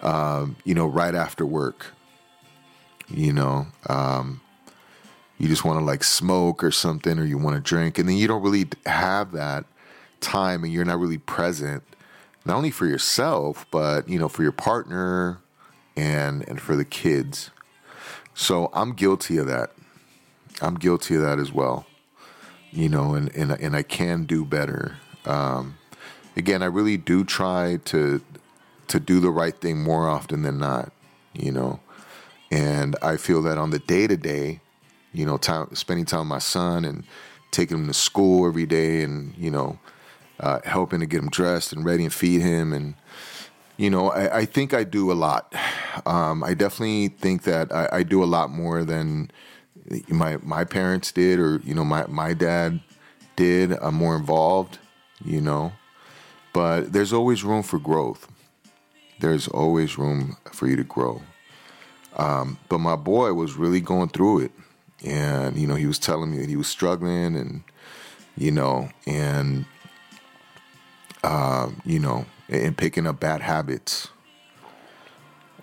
um, 0.00 0.56
you 0.64 0.74
know, 0.74 0.86
right 0.86 1.14
after 1.14 1.44
work. 1.44 1.92
You 3.08 3.32
know, 3.32 3.66
um, 3.88 4.40
you 5.38 5.46
just 5.46 5.64
want 5.64 5.78
to 5.78 5.84
like 5.84 6.02
smoke 6.02 6.64
or 6.64 6.72
something, 6.72 7.18
or 7.18 7.24
you 7.24 7.38
want 7.38 7.54
to 7.54 7.62
drink, 7.62 7.98
and 7.98 8.08
then 8.08 8.16
you 8.16 8.26
don't 8.26 8.42
really 8.42 8.66
have 8.86 9.32
that 9.32 9.64
time 10.20 10.64
and 10.64 10.72
you're 10.72 10.84
not 10.84 10.98
really 10.98 11.18
present 11.18 11.82
not 12.46 12.56
only 12.56 12.70
for 12.70 12.86
yourself, 12.86 13.66
but 13.70 14.08
you 14.08 14.18
know, 14.18 14.28
for 14.28 14.42
your 14.42 14.52
partner 14.52 15.40
and 15.96 16.48
and 16.48 16.60
for 16.60 16.76
the 16.76 16.84
kids. 16.84 17.50
So 18.34 18.70
I'm 18.72 18.92
guilty 18.92 19.38
of 19.38 19.46
that. 19.46 19.72
I'm 20.62 20.76
guilty 20.76 21.16
of 21.16 21.22
that 21.22 21.38
as 21.38 21.52
well. 21.52 21.86
You 22.70 22.88
know, 22.88 23.14
and 23.14 23.34
and 23.34 23.52
and 23.52 23.74
I 23.74 23.82
can 23.82 24.24
do 24.24 24.44
better. 24.44 24.96
Um, 25.24 25.76
again, 26.36 26.62
I 26.62 26.66
really 26.66 26.96
do 26.96 27.24
try 27.24 27.78
to 27.86 28.22
to 28.88 29.00
do 29.00 29.18
the 29.18 29.30
right 29.30 29.58
thing 29.58 29.82
more 29.82 30.08
often 30.08 30.42
than 30.42 30.58
not. 30.58 30.92
You 31.32 31.50
know, 31.50 31.80
and 32.50 32.96
I 33.02 33.16
feel 33.16 33.42
that 33.42 33.58
on 33.58 33.70
the 33.70 33.80
day 33.80 34.06
to 34.06 34.16
day, 34.16 34.60
you 35.12 35.26
know, 35.26 35.36
time 35.36 35.74
spending 35.74 36.04
time 36.04 36.20
with 36.20 36.28
my 36.28 36.38
son 36.38 36.84
and 36.84 37.02
taking 37.50 37.78
him 37.78 37.86
to 37.88 37.94
school 37.94 38.46
every 38.46 38.66
day, 38.66 39.02
and 39.02 39.34
you 39.36 39.50
know, 39.50 39.78
uh, 40.40 40.60
helping 40.64 41.00
to 41.00 41.06
get 41.06 41.20
him 41.20 41.30
dressed 41.30 41.72
and 41.72 41.84
ready 41.84 42.04
and 42.04 42.12
feed 42.12 42.42
him. 42.42 42.72
And, 42.72 42.94
you 43.76 43.90
know, 43.90 44.10
I, 44.10 44.38
I 44.38 44.44
think 44.44 44.74
I 44.74 44.84
do 44.84 45.10
a 45.10 45.14
lot. 45.14 45.54
Um, 46.04 46.44
I 46.44 46.54
definitely 46.54 47.08
think 47.08 47.42
that 47.44 47.72
I, 47.72 47.88
I, 47.92 48.02
do 48.02 48.22
a 48.22 48.26
lot 48.26 48.50
more 48.50 48.84
than 48.84 49.30
my 50.08 50.36
my 50.42 50.64
parents 50.64 51.12
did 51.12 51.38
or, 51.38 51.60
you 51.64 51.74
know, 51.74 51.84
my, 51.84 52.06
my 52.06 52.34
dad 52.34 52.80
did. 53.34 53.72
I'm 53.72 53.94
more 53.94 54.16
involved, 54.16 54.78
you 55.24 55.40
know. 55.40 55.72
But 56.52 56.92
there's 56.92 57.12
always 57.12 57.44
room 57.44 57.62
for 57.62 57.78
growth. 57.78 58.28
There's 59.20 59.48
always 59.48 59.98
room 59.98 60.36
for 60.52 60.66
you 60.66 60.76
to 60.76 60.84
grow. 60.84 61.22
Um, 62.16 62.58
but 62.68 62.78
my 62.78 62.96
boy 62.96 63.34
was 63.34 63.56
really 63.56 63.80
going 63.80 64.08
through 64.08 64.40
it. 64.40 64.52
And, 65.04 65.56
you 65.56 65.66
know, 65.66 65.74
he 65.74 65.86
was 65.86 65.98
telling 65.98 66.30
me 66.30 66.38
that 66.38 66.48
he 66.48 66.56
was 66.56 66.66
struggling 66.66 67.36
and, 67.36 67.62
you 68.36 68.50
know, 68.50 68.88
and 69.06 69.66
uh, 71.26 71.68
you 71.84 71.98
know, 71.98 72.24
and 72.48 72.78
picking 72.78 73.04
up 73.04 73.18
bad 73.18 73.40
habits. 73.40 74.08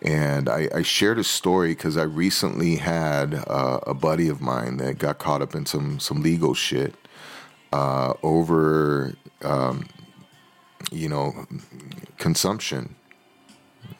And 0.01 0.49
I, 0.49 0.67
I 0.75 0.81
shared 0.81 1.17
a 1.17 1.23
story 1.23 1.69
because 1.69 1.95
I 1.95 2.03
recently 2.03 2.75
had 2.75 3.33
uh, 3.47 3.79
a 3.87 3.93
buddy 3.93 4.27
of 4.27 4.41
mine 4.41 4.75
that 4.77 4.97
got 4.97 5.19
caught 5.19 5.41
up 5.41 5.55
in 5.55 5.65
some 5.65 6.01
some 6.01 6.21
legal 6.21 6.53
shit 6.53 6.95
uh, 7.71 8.13
over, 8.21 9.15
um, 9.41 9.87
you 10.91 11.07
know, 11.07 11.47
consumption. 12.17 12.95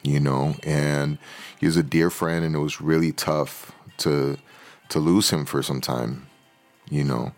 You 0.02 0.20
know, 0.20 0.56
and 0.64 1.16
he 1.58 1.64
was 1.64 1.78
a 1.78 1.82
dear 1.82 2.10
friend, 2.10 2.44
and 2.44 2.54
it 2.54 2.58
was 2.58 2.82
really 2.82 3.12
tough 3.12 3.72
to 3.98 4.36
to 4.90 4.98
lose 4.98 5.30
him 5.30 5.46
for 5.46 5.62
some 5.62 5.80
time. 5.80 6.26
You 6.90 7.04
know, 7.04 7.32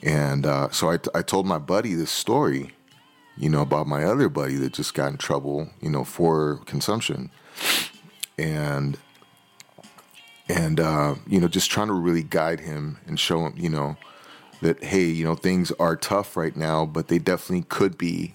and 0.00 0.46
uh, 0.46 0.70
so 0.70 0.92
I, 0.92 1.00
I 1.12 1.22
told 1.22 1.46
my 1.46 1.58
buddy 1.58 1.94
this 1.94 2.12
story 2.12 2.70
you 3.40 3.48
know, 3.48 3.62
about 3.62 3.86
my 3.86 4.04
other 4.04 4.28
buddy 4.28 4.56
that 4.56 4.74
just 4.74 4.92
got 4.92 5.10
in 5.10 5.16
trouble, 5.16 5.70
you 5.80 5.88
know, 5.88 6.04
for 6.04 6.60
consumption. 6.66 7.30
And 8.38 8.98
and 10.46 10.78
uh, 10.78 11.14
you 11.26 11.40
know, 11.40 11.48
just 11.48 11.70
trying 11.70 11.86
to 11.86 11.94
really 11.94 12.22
guide 12.22 12.60
him 12.60 12.98
and 13.06 13.18
show 13.18 13.46
him, 13.46 13.54
you 13.56 13.70
know, 13.70 13.96
that 14.60 14.84
hey, 14.84 15.04
you 15.04 15.24
know, 15.24 15.34
things 15.34 15.72
are 15.80 15.96
tough 15.96 16.36
right 16.36 16.54
now, 16.54 16.84
but 16.84 17.08
they 17.08 17.18
definitely 17.18 17.64
could 17.68 17.96
be 17.96 18.34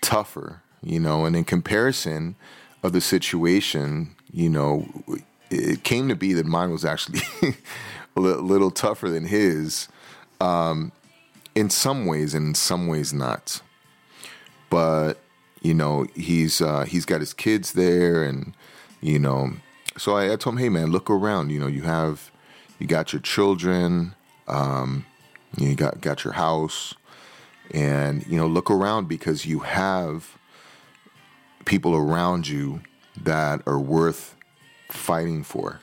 tougher, 0.00 0.62
you 0.82 0.98
know, 0.98 1.26
and 1.26 1.36
in 1.36 1.44
comparison 1.44 2.34
of 2.82 2.94
the 2.94 3.02
situation, 3.02 4.16
you 4.32 4.48
know, 4.48 4.86
it 5.50 5.84
came 5.84 6.08
to 6.08 6.16
be 6.16 6.32
that 6.32 6.46
mine 6.46 6.70
was 6.70 6.84
actually 6.84 7.20
a 8.16 8.20
little 8.20 8.70
tougher 8.70 9.10
than 9.10 9.26
his 9.26 9.88
um, 10.40 10.92
in 11.54 11.68
some 11.68 12.06
ways 12.06 12.32
and 12.32 12.48
in 12.48 12.54
some 12.54 12.86
ways 12.86 13.12
not 13.12 13.60
but 14.74 15.20
you 15.62 15.72
know 15.72 16.04
he's 16.16 16.60
uh, 16.60 16.84
he's 16.84 17.04
got 17.04 17.20
his 17.20 17.32
kids 17.32 17.74
there, 17.74 18.24
and 18.24 18.56
you 19.00 19.20
know, 19.20 19.52
so 19.96 20.16
I, 20.16 20.32
I, 20.32 20.36
told 20.36 20.56
him, 20.56 20.62
hey 20.62 20.68
man, 20.68 20.90
look 20.90 21.08
around. 21.08 21.50
You 21.50 21.60
know, 21.60 21.68
you 21.68 21.82
have 21.82 22.32
you 22.80 22.88
got 22.88 23.12
your 23.12 23.22
children, 23.22 24.16
um, 24.48 25.06
you 25.56 25.76
got 25.76 26.00
got 26.00 26.24
your 26.24 26.32
house, 26.32 26.92
and 27.70 28.26
you 28.26 28.36
know, 28.36 28.48
look 28.48 28.68
around 28.68 29.06
because 29.06 29.46
you 29.46 29.60
have 29.60 30.36
people 31.66 31.94
around 31.94 32.48
you 32.48 32.80
that 33.22 33.62
are 33.68 33.78
worth 33.78 34.34
fighting 34.90 35.44
for. 35.44 35.78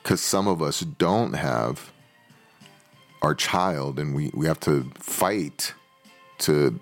Because 0.00 0.20
some 0.20 0.46
of 0.46 0.62
us 0.62 0.78
don't 0.78 1.32
have 1.32 1.90
our 3.20 3.34
child, 3.34 3.98
and 3.98 4.14
we, 4.14 4.30
we 4.32 4.46
have 4.46 4.60
to 4.60 4.92
fight 5.00 5.74
to 6.38 6.78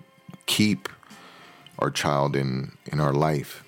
keep 0.50 0.88
our 1.78 1.92
child 1.92 2.34
in 2.34 2.72
in 2.86 2.98
our 2.98 3.12
life. 3.12 3.62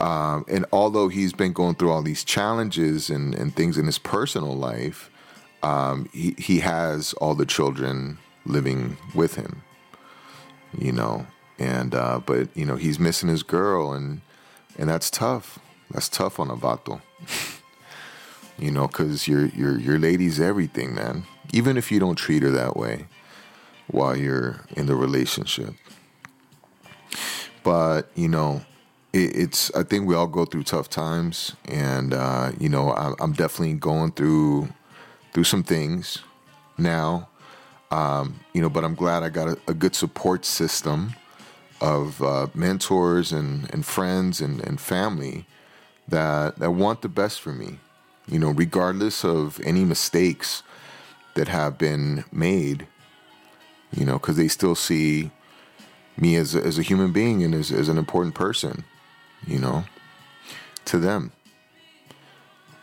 Um, 0.00 0.44
and 0.48 0.66
although 0.72 1.08
he's 1.08 1.32
been 1.32 1.52
going 1.52 1.76
through 1.76 1.90
all 1.90 2.02
these 2.02 2.24
challenges 2.24 3.08
and, 3.08 3.34
and 3.34 3.54
things 3.54 3.78
in 3.78 3.86
his 3.86 3.98
personal 3.98 4.54
life, 4.56 5.10
um, 5.62 6.08
he, 6.12 6.34
he 6.38 6.60
has 6.60 7.14
all 7.14 7.34
the 7.34 7.46
children 7.46 8.18
living 8.44 8.96
with 9.14 9.34
him, 9.34 9.62
you 10.76 10.92
know, 10.92 11.26
and, 11.58 11.94
uh, 11.94 12.20
but, 12.24 12.48
you 12.56 12.64
know, 12.64 12.76
he's 12.76 13.00
missing 13.00 13.28
his 13.28 13.42
girl 13.42 13.92
and, 13.92 14.20
and 14.76 14.88
that's 14.88 15.10
tough. 15.10 15.58
That's 15.90 16.08
tough 16.08 16.38
on 16.38 16.48
a 16.48 16.56
vato, 16.56 17.00
you 18.58 18.70
know, 18.70 18.86
cause 18.86 19.26
your, 19.26 19.46
your, 19.46 19.80
your 19.80 19.98
lady's 19.98 20.38
everything, 20.38 20.94
man. 20.94 21.24
Even 21.52 21.76
if 21.76 21.90
you 21.90 21.98
don't 21.98 22.14
treat 22.14 22.44
her 22.44 22.52
that 22.52 22.76
way, 22.76 23.06
while 23.88 24.16
you're 24.16 24.60
in 24.76 24.86
the 24.86 24.94
relationship. 24.94 25.74
But, 27.62 28.10
you 28.14 28.28
know, 28.28 28.62
it, 29.12 29.36
it's 29.36 29.74
I 29.74 29.82
think 29.82 30.06
we 30.06 30.14
all 30.14 30.26
go 30.26 30.44
through 30.44 30.64
tough 30.64 30.88
times, 30.88 31.54
and 31.66 32.14
uh, 32.14 32.52
you 32.58 32.68
know 32.68 32.90
I, 32.90 33.12
I'm 33.20 33.32
definitely 33.32 33.74
going 33.74 34.12
through 34.12 34.68
through 35.32 35.44
some 35.44 35.62
things 35.62 36.18
now. 36.76 37.28
Um, 37.90 38.40
you 38.52 38.60
know, 38.60 38.68
but 38.68 38.84
I'm 38.84 38.94
glad 38.94 39.22
I 39.22 39.30
got 39.30 39.48
a, 39.48 39.58
a 39.66 39.74
good 39.74 39.94
support 39.94 40.44
system 40.44 41.14
of 41.80 42.22
uh, 42.22 42.48
mentors 42.54 43.32
and, 43.32 43.72
and 43.72 43.86
friends 43.86 44.40
and, 44.40 44.60
and 44.66 44.80
family 44.80 45.46
that 46.06 46.58
that 46.58 46.72
want 46.72 47.02
the 47.02 47.08
best 47.08 47.40
for 47.40 47.52
me. 47.52 47.78
You 48.26 48.38
know, 48.38 48.50
regardless 48.50 49.24
of 49.24 49.58
any 49.64 49.84
mistakes 49.84 50.62
that 51.34 51.48
have 51.48 51.78
been 51.78 52.24
made. 52.30 52.86
You 53.92 54.04
know, 54.04 54.14
because 54.14 54.36
they 54.36 54.48
still 54.48 54.74
see 54.74 55.30
me 56.16 56.36
as 56.36 56.54
a, 56.54 56.62
as 56.62 56.78
a 56.78 56.82
human 56.82 57.12
being 57.12 57.42
and 57.42 57.54
as, 57.54 57.70
as 57.70 57.88
an 57.88 57.98
important 57.98 58.34
person. 58.34 58.84
You 59.46 59.58
know, 59.58 59.84
to 60.86 60.98
them. 60.98 61.32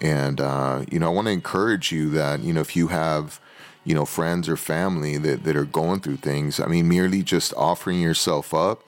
And 0.02 0.40
uh, 0.42 0.86
you 0.92 1.00
know, 1.00 1.08
I 1.08 1.14
want 1.14 1.28
to 1.28 1.32
encourage 1.32 1.92
you 1.92 2.10
that 2.12 2.42
you 2.42 2.54
know 2.54 2.62
if 2.62 2.76
you 2.76 2.88
have 2.88 3.40
you 3.84 3.96
know 3.96 4.06
friends 4.06 4.50
or 4.50 4.58
family 4.58 5.18
that 5.18 5.44
that 5.44 5.56
are 5.56 5.66
going 5.66 6.02
through 6.02 6.18
things, 6.18 6.60
I 6.60 6.68
mean, 6.68 6.88
merely 6.88 7.24
just 7.24 7.54
offering 7.56 8.02
yourself 8.02 8.54
up 8.54 8.84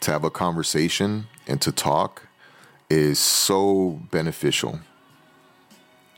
to 0.00 0.12
have 0.12 0.24
a 0.24 0.30
conversation 0.30 1.26
and 1.46 1.60
to 1.62 1.72
talk 1.72 2.28
is 2.90 3.18
so 3.18 4.00
beneficial. 4.10 4.80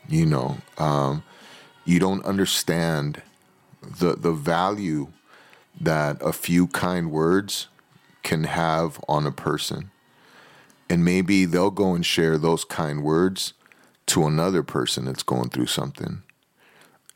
You 0.07 0.25
know, 0.25 0.57
um, 0.77 1.23
you 1.85 1.99
don't 1.99 2.23
understand 2.25 3.21
the 3.81 4.15
the 4.15 4.31
value 4.31 5.07
that 5.79 6.17
a 6.21 6.33
few 6.33 6.67
kind 6.67 7.11
words 7.11 7.67
can 8.23 8.43
have 8.43 8.99
on 9.07 9.25
a 9.25 9.31
person. 9.31 9.91
And 10.89 11.05
maybe 11.05 11.45
they'll 11.45 11.71
go 11.71 11.93
and 11.93 12.05
share 12.05 12.37
those 12.37 12.65
kind 12.65 13.03
words 13.03 13.53
to 14.07 14.25
another 14.25 14.61
person 14.61 15.05
that's 15.05 15.23
going 15.23 15.49
through 15.49 15.67
something. 15.67 16.21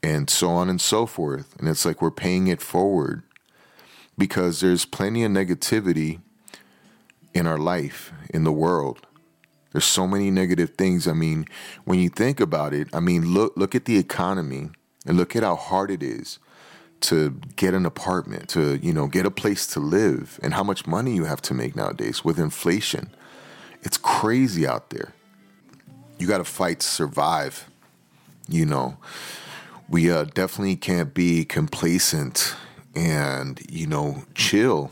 And 0.01 0.29
so 0.29 0.49
on 0.51 0.69
and 0.69 0.79
so 0.79 1.05
forth. 1.05 1.55
And 1.59 1.67
it's 1.67 1.85
like 1.85 2.01
we're 2.01 2.11
paying 2.11 2.47
it 2.47 2.61
forward 2.61 3.23
because 4.17 4.61
there's 4.61 4.85
plenty 4.85 5.23
of 5.23 5.31
negativity 5.31 6.21
in 7.33 7.45
our 7.45 7.57
life, 7.57 8.13
in 8.29 8.43
the 8.43 8.51
world. 8.51 9.05
There's 9.71 9.85
so 9.85 10.07
many 10.07 10.31
negative 10.31 10.75
things. 10.77 11.05
I 11.05 11.13
mean, 11.13 11.45
when 11.83 11.99
you 11.99 12.07
think 12.07 12.39
about 12.39 12.73
it, 12.73 12.87
I 12.93 13.01
mean, 13.01 13.33
look 13.33 13.57
look 13.57 13.75
at 13.75 13.85
the 13.85 13.97
economy 13.97 14.69
and 15.05 15.17
look 15.17 15.35
at 15.35 15.43
how 15.43 15.55
hard 15.55 15.91
it 15.91 16.01
is 16.01 16.39
to 17.01 17.39
get 17.55 17.73
an 17.73 17.85
apartment, 17.85 18.49
to, 18.49 18.77
you 18.77 18.93
know, 18.93 19.07
get 19.07 19.25
a 19.25 19.31
place 19.31 19.67
to 19.67 19.79
live 19.79 20.39
and 20.41 20.53
how 20.53 20.63
much 20.63 20.87
money 20.87 21.13
you 21.15 21.25
have 21.25 21.41
to 21.43 21.53
make 21.53 21.75
nowadays 21.75 22.23
with 22.23 22.39
inflation. 22.39 23.09
It's 23.83 23.97
crazy 23.97 24.65
out 24.65 24.89
there. 24.89 25.13
You 26.17 26.27
got 26.27 26.39
to 26.39 26.45
fight 26.45 26.79
to 26.79 26.87
survive. 26.87 27.69
You 28.47 28.65
know, 28.65 28.97
we 29.89 30.09
uh, 30.09 30.23
definitely 30.23 30.77
can't 30.77 31.13
be 31.13 31.45
complacent 31.45 32.55
and, 32.95 33.61
you 33.69 33.85
know, 33.85 34.23
chill 34.33 34.91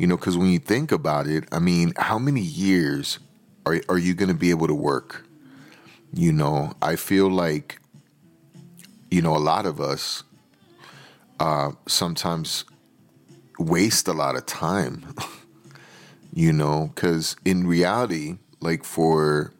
you 0.00 0.06
know, 0.06 0.16
because 0.16 0.38
when 0.38 0.48
you 0.48 0.58
think 0.58 0.92
about 0.92 1.26
it, 1.26 1.44
I 1.52 1.58
mean, 1.58 1.92
how 1.98 2.18
many 2.18 2.40
years 2.40 3.18
are, 3.66 3.82
are 3.90 3.98
you 3.98 4.14
going 4.14 4.30
to 4.30 4.34
be 4.34 4.48
able 4.48 4.66
to 4.66 4.74
work? 4.74 5.26
You 6.14 6.32
know, 6.32 6.72
I 6.80 6.96
feel 6.96 7.30
like, 7.30 7.78
you 9.10 9.20
know, 9.20 9.36
a 9.36 9.44
lot 9.44 9.66
of 9.66 9.78
us 9.78 10.22
uh, 11.40 11.72
sometimes 11.88 12.64
waste 13.58 14.06
a 14.06 14.12
lot 14.12 14.36
of 14.36 14.46
time, 14.46 15.14
you 16.32 16.52
know, 16.52 16.92
because 16.94 17.34
in 17.44 17.66
reality, 17.66 18.38
like 18.60 18.84
for, 18.84 19.52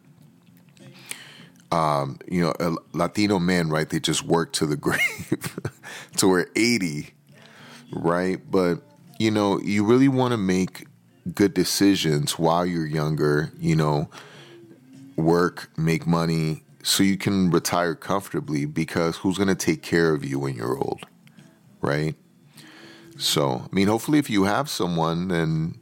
um, 1.71 2.19
you 2.29 2.41
know, 2.41 2.53
a 2.59 2.75
Latino 2.95 3.39
men, 3.39 3.69
right, 3.69 3.89
they 3.89 3.99
just 3.99 4.23
work 4.23 4.53
to 4.53 4.65
the 4.65 4.77
grave 4.87 5.57
to 6.17 6.27
we're 6.27 6.47
80, 6.55 7.13
right? 7.91 8.39
But 8.49 8.81
you 9.19 9.29
know, 9.29 9.59
you 9.59 9.85
really 9.85 10.07
want 10.07 10.31
to 10.31 10.37
make 10.37 10.87
good 11.35 11.53
decisions 11.53 12.39
while 12.39 12.65
you're 12.65 12.87
younger, 12.87 13.51
you 13.59 13.75
know, 13.75 14.09
work, 15.15 15.69
make 15.77 16.07
money 16.07 16.63
so 16.83 17.03
you 17.03 17.17
can 17.17 17.51
retire 17.51 17.93
comfortably 17.93 18.65
because 18.65 19.17
who's 19.17 19.37
going 19.37 19.47
to 19.47 19.55
take 19.55 19.83
care 19.83 20.13
of 20.13 20.25
you 20.25 20.39
when 20.39 20.55
you're 20.55 20.75
old, 20.75 21.05
right? 21.81 22.15
So, 23.17 23.67
I 23.71 23.75
mean, 23.75 23.87
hopefully, 23.87 24.19
if 24.19 24.29
you 24.29 24.45
have 24.45 24.69
someone, 24.69 25.27
then, 25.27 25.75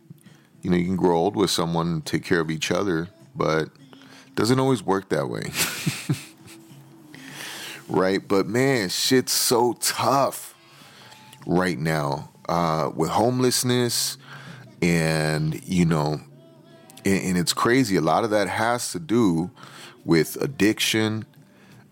you 0.62 0.70
know, 0.70 0.78
you 0.78 0.86
can 0.86 0.98
grow 0.98 1.18
old 1.18 1.36
with 1.36 1.50
someone 1.50 1.88
and 1.88 2.06
take 2.06 2.24
care 2.24 2.40
of 2.40 2.52
each 2.52 2.72
other, 2.72 3.10
but 3.36 3.70
doesn't 4.36 4.60
always 4.60 4.84
work 4.84 5.10
that 5.10 5.30
way. 5.30 5.52
right? 7.90 8.26
But 8.26 8.48
man, 8.48 8.90
shit's 8.90 9.32
so 9.32 9.74
tough 9.82 10.56
right 11.46 11.78
now 11.78 12.30
uh, 12.48 12.92
with 12.96 13.10
homelessness, 13.10 14.18
and 14.82 15.62
you 15.68 15.86
know, 15.86 16.22
and, 17.06 17.24
and, 17.24 17.38
it's 17.38 17.54
crazy. 17.54 17.96
A 17.96 18.02
lot 18.02 18.24
of 18.24 18.30
that 18.30 18.48
has 18.48 18.92
to 18.94 19.00
do 19.00 19.52
with 20.06 20.36
addiction, 20.42 21.26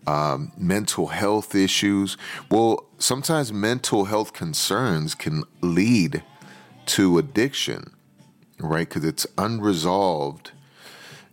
um, 0.06 0.52
mental 0.56 1.08
health 1.08 1.54
issues. 1.54 2.16
Well, 2.50 2.87
sometimes 2.98 3.52
mental 3.52 4.06
health 4.06 4.32
concerns 4.32 5.14
can 5.14 5.44
lead 5.60 6.22
to 6.86 7.18
addiction, 7.18 7.94
right? 8.58 8.88
Because 8.88 9.04
it's 9.04 9.26
unresolved. 9.36 10.52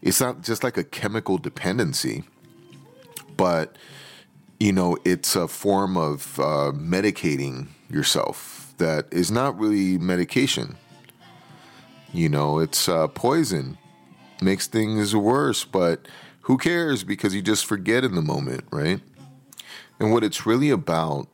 It's 0.01 0.21
not 0.21 0.41
just 0.41 0.63
like 0.63 0.77
a 0.77 0.83
chemical 0.83 1.37
dependency, 1.37 2.23
but 3.35 3.75
you 4.59 4.71
know, 4.71 4.97
it's 5.03 5.35
a 5.35 5.47
form 5.47 5.97
of 5.97 6.39
uh, 6.39 6.71
medicating 6.73 7.67
yourself 7.89 8.73
that 8.77 9.07
is 9.11 9.31
not 9.31 9.57
really 9.59 9.97
medication. 9.97 10.77
You 12.13 12.29
know, 12.29 12.59
it's 12.59 12.87
uh, 12.87 13.07
poison, 13.07 13.77
makes 14.41 14.67
things 14.67 15.15
worse, 15.15 15.65
but 15.65 16.07
who 16.41 16.57
cares 16.57 17.03
because 17.03 17.35
you 17.35 17.41
just 17.41 17.65
forget 17.65 18.03
in 18.03 18.15
the 18.15 18.21
moment, 18.21 18.63
right? 18.71 19.01
And 19.99 20.11
what 20.11 20.23
it's 20.23 20.45
really 20.45 20.69
about, 20.69 21.27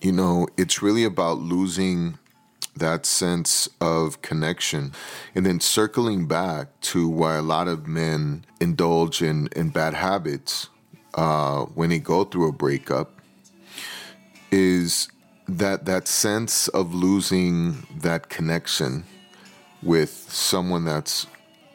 you 0.00 0.12
know, 0.12 0.46
it's 0.56 0.82
really 0.82 1.04
about 1.04 1.38
losing 1.38 2.18
that 2.76 3.04
sense 3.04 3.68
of 3.80 4.22
connection 4.22 4.92
and 5.34 5.44
then 5.44 5.60
circling 5.60 6.26
back 6.26 6.68
to 6.80 7.08
why 7.08 7.36
a 7.36 7.42
lot 7.42 7.66
of 7.66 7.86
men 7.86 8.44
indulge 8.60 9.20
in, 9.20 9.48
in 9.56 9.68
bad 9.70 9.94
habits 9.94 10.68
uh, 11.14 11.64
when 11.74 11.90
they 11.90 11.98
go 11.98 12.24
through 12.24 12.48
a 12.48 12.52
breakup 12.52 13.20
is 14.52 15.08
that 15.48 15.86
that 15.86 16.06
sense 16.06 16.68
of 16.68 16.94
losing 16.94 17.86
that 18.00 18.28
connection 18.28 19.04
with 19.82 20.10
someone 20.10 20.84
that's 20.84 21.26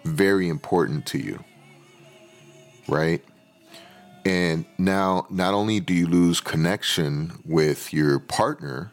very 0.06 0.48
important 0.48 1.06
to 1.06 1.18
you 1.18 1.44
right 2.88 3.24
and 4.26 4.66
now 4.78 5.26
not 5.30 5.54
only 5.54 5.80
do 5.80 5.94
you 5.94 6.08
lose 6.08 6.40
connection 6.40 7.42
with 7.46 7.94
your 7.94 8.20
partner 8.20 8.92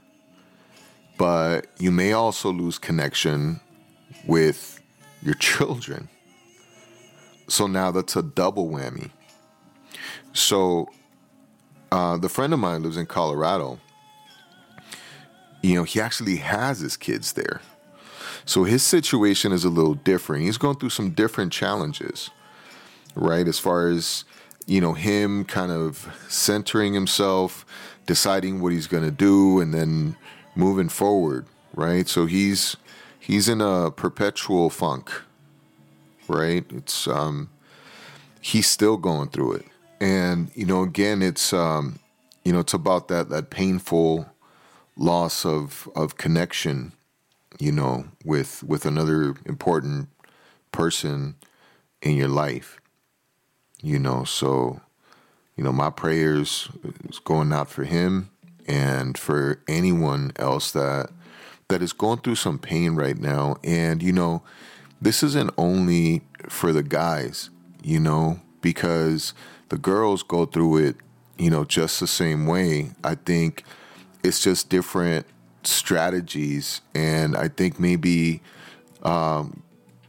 but 1.19 1.67
you 1.79 1.91
may 1.91 2.13
also 2.13 2.51
lose 2.51 2.79
connection 2.79 3.61
with 4.27 4.81
your 5.23 5.35
children 5.35 6.09
so 7.49 7.67
now 7.67 7.91
that's 7.91 8.17
a 8.17 8.23
double 8.23 8.69
whammy 8.69 9.11
so 10.33 10.89
uh, 11.93 12.17
the 12.17 12.29
friend 12.29 12.53
of 12.53 12.59
mine 12.59 12.83
lives 12.83 12.97
in 12.97 13.07
colorado 13.07 13.79
you 15.63 15.75
know, 15.75 15.85
he 15.85 16.01
actually 16.01 16.37
has 16.37 16.81
his 16.81 16.97
kids 16.97 17.33
there. 17.33 17.61
So 18.45 18.65
his 18.65 18.83
situation 18.83 19.53
is 19.53 19.65
a 19.65 19.69
little 19.69 19.95
different. 19.95 20.45
He's 20.45 20.57
going 20.57 20.77
through 20.77 20.91
some 20.91 21.11
different 21.11 21.53
challenges, 21.53 22.31
right? 23.15 23.47
As 23.47 23.59
far 23.59 23.89
as, 23.89 24.25
you 24.71 24.81
know, 24.81 24.93
him 24.93 25.45
kind 25.45 25.73
of 25.73 26.17
centering 26.29 26.95
himself, 26.95 27.67
deciding 28.07 28.61
what 28.61 28.71
he's 28.71 28.87
going 28.87 29.03
to 29.03 29.11
do, 29.11 29.59
and 29.59 29.75
then 29.75 30.15
moving 30.55 30.89
forward, 30.89 31.45
right? 31.75 32.07
So 32.07 32.27
he's 32.27 32.77
he's 33.19 33.49
in 33.49 33.61
a 33.61 33.91
perpetual 33.91 34.71
funk, 34.71 35.11
right? 36.29 36.65
It's 36.71 37.09
um 37.09 37.51
he's 38.41 38.71
still 38.71 38.97
going 38.97 39.31
through 39.31 39.55
it. 39.55 39.67
And, 40.01 40.53
you 40.55 40.67
know, 40.67 40.85
again, 40.85 41.21
it's 41.21 41.53
um, 41.53 41.99
you 42.45 42.53
know, 42.53 42.61
it's 42.61 42.73
about 42.73 43.09
that 43.09 43.29
that 43.29 43.51
painful 43.51 44.29
loss 44.97 45.45
of 45.45 45.89
of 45.97 46.17
connection, 46.17 46.93
you 47.59 47.73
know, 47.73 48.05
with 48.25 48.63
with 48.63 48.87
another 48.87 49.35
important 49.47 50.11
person 50.71 51.35
in 52.03 52.15
your 52.15 52.29
life. 52.29 52.80
You 53.83 53.99
know, 53.99 54.25
so 54.25 54.81
you 55.57 55.65
know, 55.65 55.73
my 55.73 55.91
prayers 55.91 56.69
is 57.09 57.19
going 57.19 57.53
out 57.53 57.69
for 57.69 57.85
him 57.85 58.31
and 58.67 59.19
for 59.19 59.61
anyone 59.69 60.33
else 60.37 60.71
that 60.73 61.11
that 61.69 61.83
is 61.83 61.93
going 61.93 62.19
through 62.21 62.37
some 62.37 62.59
pain 62.59 62.95
right 62.95 63.19
now. 63.19 63.57
And 63.63 64.03
you 64.03 64.13
know, 64.13 64.43
this 65.01 65.23
isn't 65.23 65.53
only 65.59 66.23
for 66.49 66.73
the 66.73 66.83
guys, 66.83 67.51
you 67.83 68.01
know, 68.01 68.41
because 68.61 69.35
the 69.69 69.79
girls 69.79 70.23
go 70.23 70.47
through 70.47 70.79
it, 70.79 70.97
you 71.39 71.51
know, 71.51 71.65
just 71.65 72.01
the 72.01 72.07
same 72.07 72.47
way. 72.47 72.93
I 73.05 73.15
think 73.15 73.65
it's 74.23 74.43
just 74.43 74.69
different 74.69 75.27
strategies, 75.63 76.81
and 76.95 77.37
I 77.37 77.49
think 77.49 77.79
maybe, 77.79 78.43
um, 79.03 79.63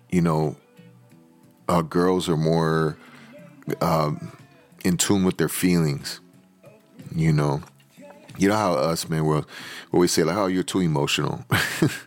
you 0.10 0.22
know, 0.22 0.56
uh, 1.68 1.82
girls 1.82 2.28
are 2.28 2.38
more 2.38 2.98
um, 3.82 4.38
in 4.84 4.98
tune 4.98 5.24
with 5.24 5.38
their 5.38 5.50
feelings. 5.50 6.20
You 7.14 7.34
know, 7.34 7.62
you 8.38 8.48
know 8.48 8.56
how 8.56 8.74
us 8.74 9.10
men 9.10 9.26
will 9.26 9.46
always 9.92 10.12
say 10.12 10.24
like, 10.24 10.38
"Oh, 10.38 10.48
you're 10.48 10.64
too 10.64 10.80
emotional." 10.80 11.46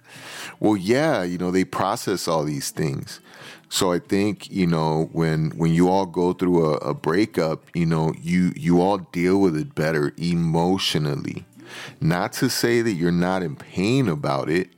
well, 0.60 0.76
yeah, 0.76 1.22
you 1.22 1.38
know 1.38 1.50
they 1.50 1.64
process 1.64 2.26
all 2.26 2.44
these 2.44 2.70
things. 2.70 3.20
So 3.68 3.92
I 3.92 3.98
think 3.98 4.50
you 4.50 4.66
know 4.66 5.10
when 5.12 5.50
when 5.50 5.74
you 5.74 5.88
all 5.88 6.06
go 6.06 6.32
through 6.32 6.64
a, 6.64 6.76
a 6.78 6.94
breakup, 6.94 7.64
you 7.74 7.86
know 7.86 8.14
you 8.20 8.52
you 8.56 8.80
all 8.80 8.98
deal 8.98 9.40
with 9.40 9.56
it 9.56 9.74
better 9.74 10.12
emotionally. 10.16 11.44
Not 12.00 12.32
to 12.34 12.48
say 12.48 12.82
that 12.82 12.92
you're 12.92 13.10
not 13.10 13.42
in 13.42 13.56
pain 13.56 14.08
about 14.08 14.48
it, 14.48 14.68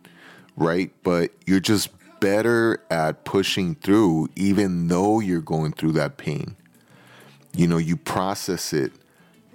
right? 0.57 0.91
But 1.03 1.31
you're 1.47 1.61
just 1.61 1.91
better 2.21 2.83
at 2.91 3.25
pushing 3.25 3.75
through, 3.75 4.29
even 4.35 4.89
though 4.89 5.21
you're 5.21 5.41
going 5.41 5.73
through 5.73 5.93
that 5.93 6.17
pain. 6.17 6.57
You 7.57 7.67
know, 7.67 7.79
you 7.79 7.97
process 7.97 8.75
it 8.75 8.93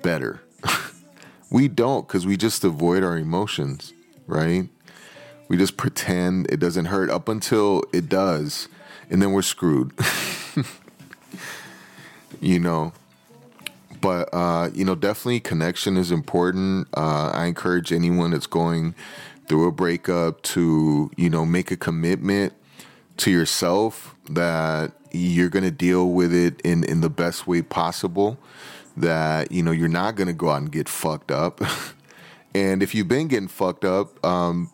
better. 0.01 0.41
we 1.51 1.67
don't 1.67 2.07
because 2.07 2.25
we 2.25 2.35
just 2.35 2.63
avoid 2.63 3.03
our 3.03 3.15
emotions, 3.15 3.93
right? 4.25 4.67
We 5.47 5.55
just 5.55 5.77
pretend 5.77 6.49
it 6.49 6.59
doesn't 6.59 6.85
hurt 6.85 7.11
up 7.11 7.29
until 7.29 7.83
it 7.93 8.09
does, 8.09 8.67
and 9.11 9.21
then 9.21 9.33
we're 9.33 9.43
screwed. 9.43 9.93
you 12.41 12.57
know, 12.57 12.91
but 14.01 14.29
uh, 14.33 14.71
you 14.73 14.83
know, 14.83 14.95
definitely 14.95 15.39
connection 15.39 15.95
is 15.95 16.11
important. 16.11 16.87
Uh, 16.97 17.29
I 17.31 17.45
encourage 17.45 17.93
anyone 17.93 18.31
that's 18.31 18.47
going 18.47 18.95
through 19.47 19.67
a 19.67 19.71
breakup 19.71 20.41
to 20.41 21.11
you 21.17 21.29
know 21.29 21.45
make 21.45 21.69
a 21.69 21.77
commitment 21.77 22.53
to 23.17 23.31
yourself 23.31 24.15
that 24.29 24.91
you're 25.11 25.49
going 25.49 25.63
to 25.63 25.71
deal 25.71 26.09
with 26.09 26.33
it 26.33 26.61
in 26.61 26.83
in 26.83 27.01
the 27.01 27.09
best 27.09 27.47
way 27.47 27.61
possible. 27.61 28.37
That 28.97 29.51
you 29.51 29.63
know 29.63 29.71
you're 29.71 29.87
not 29.87 30.15
going 30.15 30.27
to 30.27 30.33
go 30.33 30.49
out 30.49 30.61
and 30.61 30.71
get 30.71 30.89
fucked 30.89 31.31
up. 31.31 31.61
and 32.55 32.83
if 32.83 32.93
you've 32.93 33.07
been 33.07 33.27
getting 33.27 33.47
fucked 33.47 33.85
up, 33.85 34.23
um, 34.25 34.69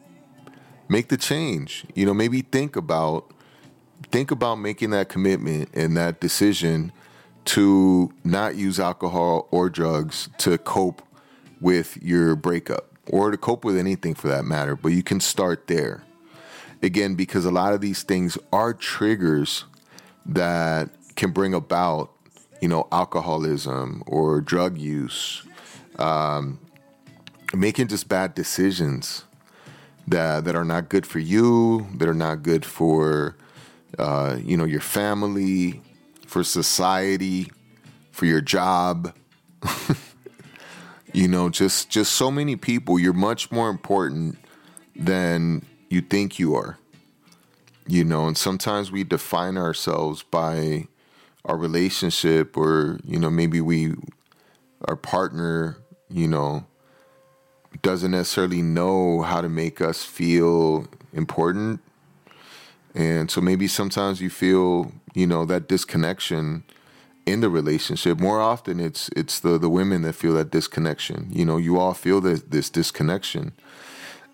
make 0.89 1.09
the 1.09 1.17
change. 1.17 1.85
You 1.95 2.05
know, 2.05 2.13
maybe 2.13 2.41
think 2.41 2.75
about 2.75 3.31
think 4.11 4.31
about 4.31 4.55
making 4.55 4.91
that 4.91 5.09
commitment 5.09 5.69
and 5.73 5.97
that 5.97 6.19
decision 6.19 6.91
to 7.45 8.11
not 8.23 8.55
use 8.55 8.79
alcohol 8.79 9.47
or 9.51 9.69
drugs 9.69 10.29
to 10.37 10.57
cope 10.57 11.01
with 11.61 11.97
your 12.01 12.35
breakup 12.35 12.91
or 13.07 13.31
to 13.31 13.37
cope 13.37 13.63
with 13.63 13.77
anything 13.77 14.13
for 14.13 14.27
that 14.27 14.45
matter. 14.45 14.75
But 14.75 14.89
you 14.89 15.03
can 15.03 15.19
start 15.19 15.67
there. 15.67 16.03
Again, 16.81 17.15
because 17.15 17.45
a 17.45 17.51
lot 17.51 17.73
of 17.73 17.81
these 17.81 18.03
things 18.03 18.37
are 18.53 18.73
triggers 18.73 19.65
that 20.25 20.89
can 21.15 21.31
bring 21.31 21.53
about, 21.53 22.11
you 22.61 22.67
know, 22.67 22.87
alcoholism 22.91 24.03
or 24.05 24.41
drug 24.41 24.77
use, 24.77 25.43
um, 25.97 26.59
making 27.53 27.87
just 27.87 28.07
bad 28.07 28.35
decisions 28.35 29.23
that 30.07 30.45
that 30.45 30.55
are 30.55 30.65
not 30.65 30.89
good 30.89 31.05
for 31.05 31.19
you, 31.19 31.87
that 31.95 32.07
are 32.07 32.13
not 32.13 32.43
good 32.43 32.63
for, 32.63 33.35
uh, 33.97 34.37
you 34.41 34.55
know, 34.55 34.65
your 34.65 34.81
family, 34.81 35.81
for 36.25 36.43
society, 36.43 37.51
for 38.11 38.25
your 38.25 38.41
job. 38.41 39.13
you 41.13 41.27
know, 41.27 41.49
just 41.49 41.89
just 41.89 42.13
so 42.13 42.29
many 42.29 42.55
people. 42.55 42.99
You're 42.99 43.13
much 43.13 43.51
more 43.51 43.69
important 43.69 44.37
than 44.95 45.65
you 45.89 46.01
think 46.01 46.39
you 46.39 46.55
are. 46.55 46.77
You 47.87 48.03
know, 48.03 48.27
and 48.27 48.37
sometimes 48.37 48.91
we 48.91 49.03
define 49.03 49.57
ourselves 49.57 50.23
by 50.23 50.87
our 51.45 51.55
relationship 51.55 52.57
or, 52.57 52.99
you 53.05 53.17
know, 53.17 53.29
maybe 53.29 53.61
we 53.61 53.95
our 54.85 54.97
partner, 54.97 55.77
you 56.09 56.27
know, 56.27 56.65
doesn't 57.81 58.11
necessarily 58.11 58.61
know 58.61 59.21
how 59.21 59.41
to 59.41 59.49
make 59.49 59.81
us 59.81 60.03
feel 60.03 60.87
important. 61.13 61.79
And 62.93 63.31
so 63.31 63.41
maybe 63.41 63.67
sometimes 63.67 64.21
you 64.21 64.29
feel, 64.29 64.91
you 65.13 65.27
know, 65.27 65.45
that 65.45 65.67
disconnection 65.67 66.63
in 67.25 67.41
the 67.41 67.49
relationship. 67.49 68.19
More 68.19 68.41
often 68.41 68.79
it's 68.79 69.09
it's 69.15 69.39
the 69.39 69.57
the 69.57 69.69
women 69.69 70.01
that 70.01 70.13
feel 70.13 70.33
that 70.33 70.51
disconnection. 70.51 71.29
You 71.31 71.45
know, 71.45 71.57
you 71.57 71.79
all 71.79 71.93
feel 71.93 72.19
this 72.19 72.41
this 72.41 72.69
disconnection 72.69 73.53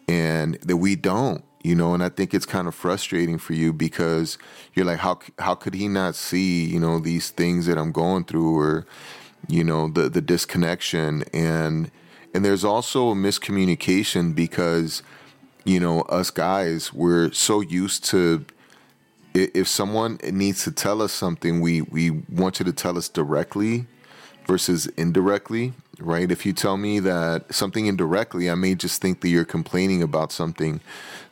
and 0.07 0.55
that 0.61 0.77
we 0.77 0.95
don't 0.95 1.43
you 1.63 1.75
know 1.75 1.93
and 1.93 2.03
i 2.03 2.09
think 2.09 2.33
it's 2.33 2.45
kind 2.45 2.67
of 2.67 2.75
frustrating 2.75 3.37
for 3.37 3.53
you 3.53 3.71
because 3.71 4.37
you're 4.73 4.85
like 4.85 4.99
how 4.99 5.17
how 5.39 5.55
could 5.55 5.73
he 5.73 5.87
not 5.87 6.15
see 6.15 6.65
you 6.65 6.79
know 6.79 6.99
these 6.99 7.29
things 7.29 7.65
that 7.65 7.77
i'm 7.77 7.91
going 7.91 8.23
through 8.23 8.57
or 8.57 8.85
you 9.47 9.63
know 9.63 9.89
the 9.89 10.09
the 10.09 10.21
disconnection? 10.21 11.23
And 11.33 11.91
and 12.33 12.43
there's 12.43 12.63
also 12.63 13.09
a 13.09 13.15
miscommunication 13.15 14.33
because 14.35 15.03
you 15.63 15.79
know 15.79 16.01
us 16.03 16.29
guys 16.29 16.93
we're 16.93 17.31
so 17.31 17.61
used 17.61 18.03
to 18.05 18.45
if 19.33 19.67
someone 19.67 20.19
needs 20.31 20.63
to 20.63 20.71
tell 20.71 21.01
us 21.01 21.11
something 21.11 21.61
we 21.61 21.81
we 21.81 22.09
want 22.11 22.59
you 22.59 22.65
to 22.65 22.73
tell 22.73 22.97
us 22.97 23.09
directly 23.09 23.87
versus 24.47 24.87
indirectly 24.97 25.73
right? 25.99 26.31
If 26.31 26.45
you 26.45 26.53
tell 26.53 26.77
me 26.77 26.99
that 26.99 27.53
something 27.53 27.85
indirectly, 27.85 28.49
I 28.49 28.55
may 28.55 28.75
just 28.75 29.01
think 29.01 29.21
that 29.21 29.29
you're 29.29 29.45
complaining 29.45 30.01
about 30.01 30.31
something, 30.31 30.81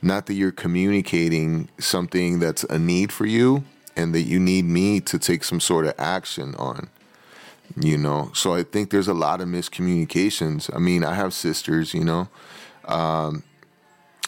not 0.02 0.28
that 0.28 0.34
you're 0.34 0.52
communicating 0.52 1.69
something 1.80 2.39
that's 2.39 2.63
a 2.65 2.78
need 2.78 3.12
for 3.12 3.26
you 3.26 3.63
and 3.95 4.13
that 4.13 4.21
you 4.21 4.39
need 4.39 4.65
me 4.65 5.00
to 5.02 5.19
take 5.19 5.43
some 5.43 5.60
sort 5.60 5.86
of 5.86 5.93
action 5.97 6.56
on. 6.56 6.89
You 7.78 7.97
know, 7.97 8.32
so 8.34 8.54
I 8.54 8.63
think 8.63 8.89
there's 8.89 9.08
a 9.08 9.13
lot 9.13 9.39
of 9.39 9.47
miscommunications. 9.47 10.69
I 10.76 10.80
mean, 10.80 11.06
I 11.06 11.13
have 11.13 11.34
sisters, 11.34 11.93
you 11.93 12.04
know, 12.04 12.28
um, 12.86 13.43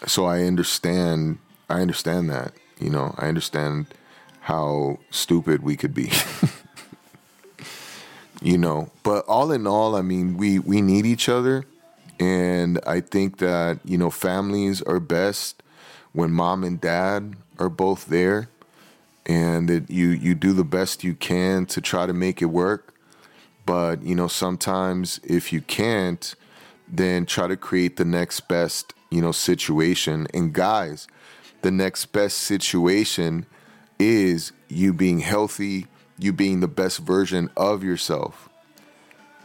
so 0.08 0.26
I 0.26 0.43
understand. 0.43 1.39
I 1.69 1.82
understand 1.82 2.30
that. 2.30 2.54
You 2.80 2.89
know, 2.89 3.15
I 3.17 3.28
understand 3.28 3.88
how 4.41 5.00
stupid 5.10 5.62
we 5.62 5.76
could 5.76 5.93
be. 5.93 6.12
you 8.44 8.58
know. 8.58 8.92
But 9.02 9.26
all 9.26 9.52
in 9.52 9.66
all 9.66 9.96
i 9.96 10.02
mean 10.02 10.38
we 10.38 10.60
we 10.60 10.82
need 10.82 11.06
each 11.06 11.28
other. 11.28 11.66
And 12.20 12.80
i 12.86 13.00
think 13.00 13.38
that 13.38 13.80
you 13.84 13.98
know 13.98 14.10
families 14.10 14.82
are 14.84 15.00
best 15.00 15.64
when 16.12 16.32
mom 16.32 16.64
and 16.64 16.80
dad 16.80 17.36
are 17.58 17.70
both 17.70 18.06
there. 18.06 18.50
And 19.26 19.70
that 19.70 19.90
you 19.90 20.10
you 20.10 20.36
do 20.36 20.52
the 20.52 20.66
best 20.66 21.04
you 21.04 21.16
can 21.16 21.66
to 21.68 21.82
try 21.82 22.06
to 22.06 22.14
make 22.14 22.42
it 22.42 22.48
work. 22.48 22.94
But 23.66 24.04
you 24.04 24.14
know 24.14 24.28
sometimes 24.28 25.20
if 25.24 25.54
you 25.54 25.62
can't 25.62 26.36
then 26.88 27.26
try 27.26 27.48
to 27.48 27.56
create 27.56 27.96
the 27.96 28.06
next 28.06 28.42
best 28.42 28.94
you 29.10 29.22
know 29.22 29.32
situation. 29.32 30.28
And 30.34 30.54
guys 30.54 31.08
the 31.62 31.72
next 31.72 32.08
best 32.08 32.40
situation 32.40 33.46
is 33.98 34.52
you 34.68 34.92
being 34.92 35.20
healthy 35.20 35.88
you 36.24 36.34
being 36.34 36.60
the 36.60 36.68
best 36.68 37.00
version 37.00 37.50
of 37.58 37.84
yourself 37.84 38.50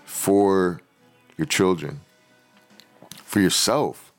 for 0.05 0.81
your 1.37 1.47
children, 1.47 2.01
for 3.23 3.41
yourself. 3.41 4.13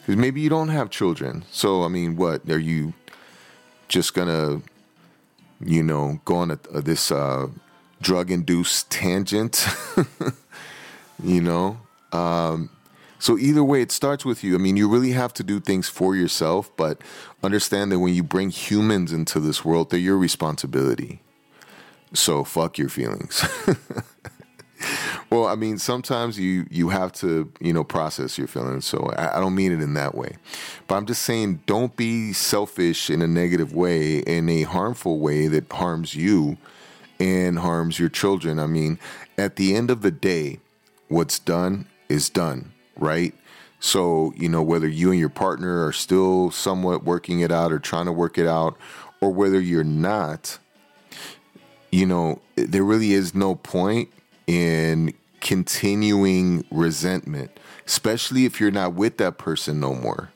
Because 0.00 0.16
maybe 0.16 0.40
you 0.40 0.48
don't 0.48 0.68
have 0.68 0.90
children. 0.90 1.44
So, 1.50 1.82
I 1.82 1.88
mean, 1.88 2.16
what? 2.16 2.48
Are 2.48 2.58
you 2.58 2.94
just 3.88 4.14
going 4.14 4.28
to, 4.28 4.62
you 5.64 5.82
know, 5.82 6.20
go 6.24 6.36
on 6.36 6.50
a, 6.50 6.58
a, 6.72 6.80
this 6.80 7.12
uh, 7.12 7.48
drug 8.00 8.30
induced 8.30 8.90
tangent? 8.90 9.66
you 11.22 11.40
know? 11.40 11.78
Um, 12.12 12.70
so 13.18 13.36
either 13.36 13.62
way, 13.62 13.82
it 13.82 13.92
starts 13.92 14.24
with 14.24 14.42
you. 14.42 14.54
I 14.54 14.58
mean, 14.58 14.78
you 14.78 14.88
really 14.88 15.12
have 15.12 15.34
to 15.34 15.42
do 15.42 15.60
things 15.60 15.90
for 15.90 16.16
yourself, 16.16 16.74
but 16.76 17.02
understand 17.42 17.92
that 17.92 17.98
when 17.98 18.14
you 18.14 18.22
bring 18.22 18.48
humans 18.48 19.12
into 19.12 19.38
this 19.38 19.62
world, 19.62 19.90
they're 19.90 20.00
your 20.00 20.16
responsibility. 20.16 21.20
So 22.12 22.44
fuck 22.44 22.78
your 22.78 22.88
feelings. 22.88 23.44
well, 25.30 25.46
I 25.46 25.54
mean, 25.54 25.78
sometimes 25.78 26.38
you 26.38 26.66
you 26.70 26.88
have 26.88 27.12
to 27.14 27.52
you 27.60 27.72
know 27.72 27.84
process 27.84 28.36
your 28.36 28.48
feelings. 28.48 28.86
So 28.86 29.12
I, 29.16 29.36
I, 29.36 29.40
don't 29.40 29.54
mean 29.54 29.72
it 29.72 29.80
in 29.80 29.94
that 29.94 30.14
way, 30.14 30.36
but 30.88 30.96
I'm 30.96 31.06
just 31.06 31.22
saying 31.22 31.62
don't 31.66 31.94
be 31.96 32.32
selfish 32.32 33.10
in 33.10 33.22
a 33.22 33.28
negative 33.28 33.72
way, 33.72 34.18
in 34.18 34.48
a 34.48 34.62
harmful 34.62 35.20
way 35.20 35.46
that 35.48 35.70
harms 35.72 36.14
you 36.14 36.56
and 37.20 37.58
harms 37.58 37.98
your 37.98 38.08
children. 38.08 38.58
I 38.58 38.66
mean, 38.66 38.98
at 39.38 39.56
the 39.56 39.76
end 39.76 39.90
of 39.90 40.02
the 40.02 40.10
day, 40.10 40.58
what's 41.08 41.38
done 41.38 41.86
is 42.08 42.30
done, 42.30 42.72
right? 42.96 43.34
So, 43.78 44.32
you 44.36 44.48
know, 44.48 44.62
whether 44.62 44.88
you 44.88 45.10
and 45.10 45.18
your 45.18 45.30
partner 45.30 45.86
are 45.86 45.92
still 45.92 46.50
somewhat 46.50 47.04
working 47.04 47.40
it 47.40 47.50
out 47.50 47.72
or 47.72 47.78
trying 47.78 48.06
to 48.06 48.12
work 48.12 48.36
it 48.36 48.46
out, 48.46 48.76
or 49.20 49.30
whether 49.30 49.60
you're 49.60 49.84
not, 49.84 50.58
you 51.90 52.06
know, 52.06 52.40
there 52.56 52.84
really 52.84 53.12
is 53.12 53.34
no 53.34 53.54
point 53.54 54.10
in 54.46 55.14
continuing 55.40 56.64
resentment, 56.70 57.58
especially 57.86 58.44
if 58.44 58.60
you're 58.60 58.70
not 58.70 58.94
with 58.94 59.16
that 59.18 59.38
person 59.38 59.80
no 59.80 59.94
more. 59.94 60.30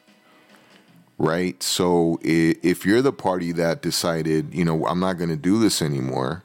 Right? 1.16 1.62
So, 1.62 2.18
if 2.22 2.84
you're 2.84 3.02
the 3.02 3.12
party 3.12 3.52
that 3.52 3.82
decided, 3.82 4.52
you 4.52 4.64
know, 4.64 4.84
I'm 4.86 4.98
not 4.98 5.16
going 5.16 5.30
to 5.30 5.36
do 5.36 5.60
this 5.60 5.80
anymore, 5.80 6.42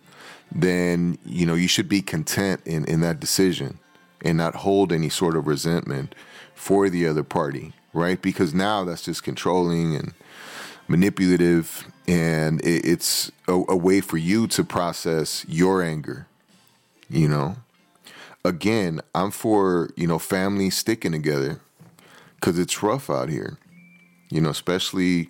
then, 0.51 1.17
you 1.25 1.45
know, 1.45 1.55
you 1.55 1.67
should 1.67 1.89
be 1.89 2.03
content 2.03 2.61
in, 2.65 2.85
in 2.85 3.01
that 3.01 3.19
decision 3.19 3.79
and 4.23 4.37
not 4.37 4.57
hold 4.57 4.91
any 4.91 5.09
sort 5.09 5.35
of 5.35 5.47
resentment 5.47 6.13
for 6.53 6.89
the 6.89 7.07
other 7.07 7.23
party, 7.23 7.73
right? 7.93 8.21
Because 8.21 8.53
now 8.53 8.83
that's 8.83 9.01
just 9.01 9.23
controlling 9.23 9.95
and 9.95 10.13
manipulative, 10.89 11.87
and 12.07 12.59
it's 12.63 13.31
a, 13.47 13.53
a 13.53 13.75
way 13.75 14.01
for 14.01 14.17
you 14.17 14.47
to 14.47 14.63
process 14.63 15.45
your 15.47 15.81
anger, 15.81 16.27
you 17.09 17.29
know? 17.29 17.55
Again, 18.43 19.01
I'm 19.13 19.31
for, 19.31 19.89
you 19.95 20.07
know, 20.07 20.19
family 20.19 20.69
sticking 20.69 21.11
together 21.11 21.59
because 22.35 22.57
it's 22.57 22.81
rough 22.81 23.09
out 23.09 23.29
here, 23.29 23.57
you 24.29 24.41
know, 24.41 24.49
especially, 24.49 25.29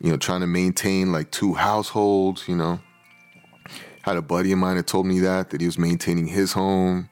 you 0.00 0.10
know, 0.10 0.16
trying 0.16 0.42
to 0.42 0.46
maintain 0.46 1.12
like 1.12 1.30
two 1.30 1.54
households, 1.54 2.46
you 2.46 2.56
know. 2.56 2.80
Had 4.02 4.16
a 4.16 4.22
buddy 4.22 4.52
of 4.52 4.58
mine 4.58 4.76
that 4.76 4.86
told 4.86 5.06
me 5.06 5.20
that, 5.20 5.50
that 5.50 5.60
he 5.60 5.66
was 5.66 5.78
maintaining 5.78 6.26
his 6.26 6.52
home 6.52 7.08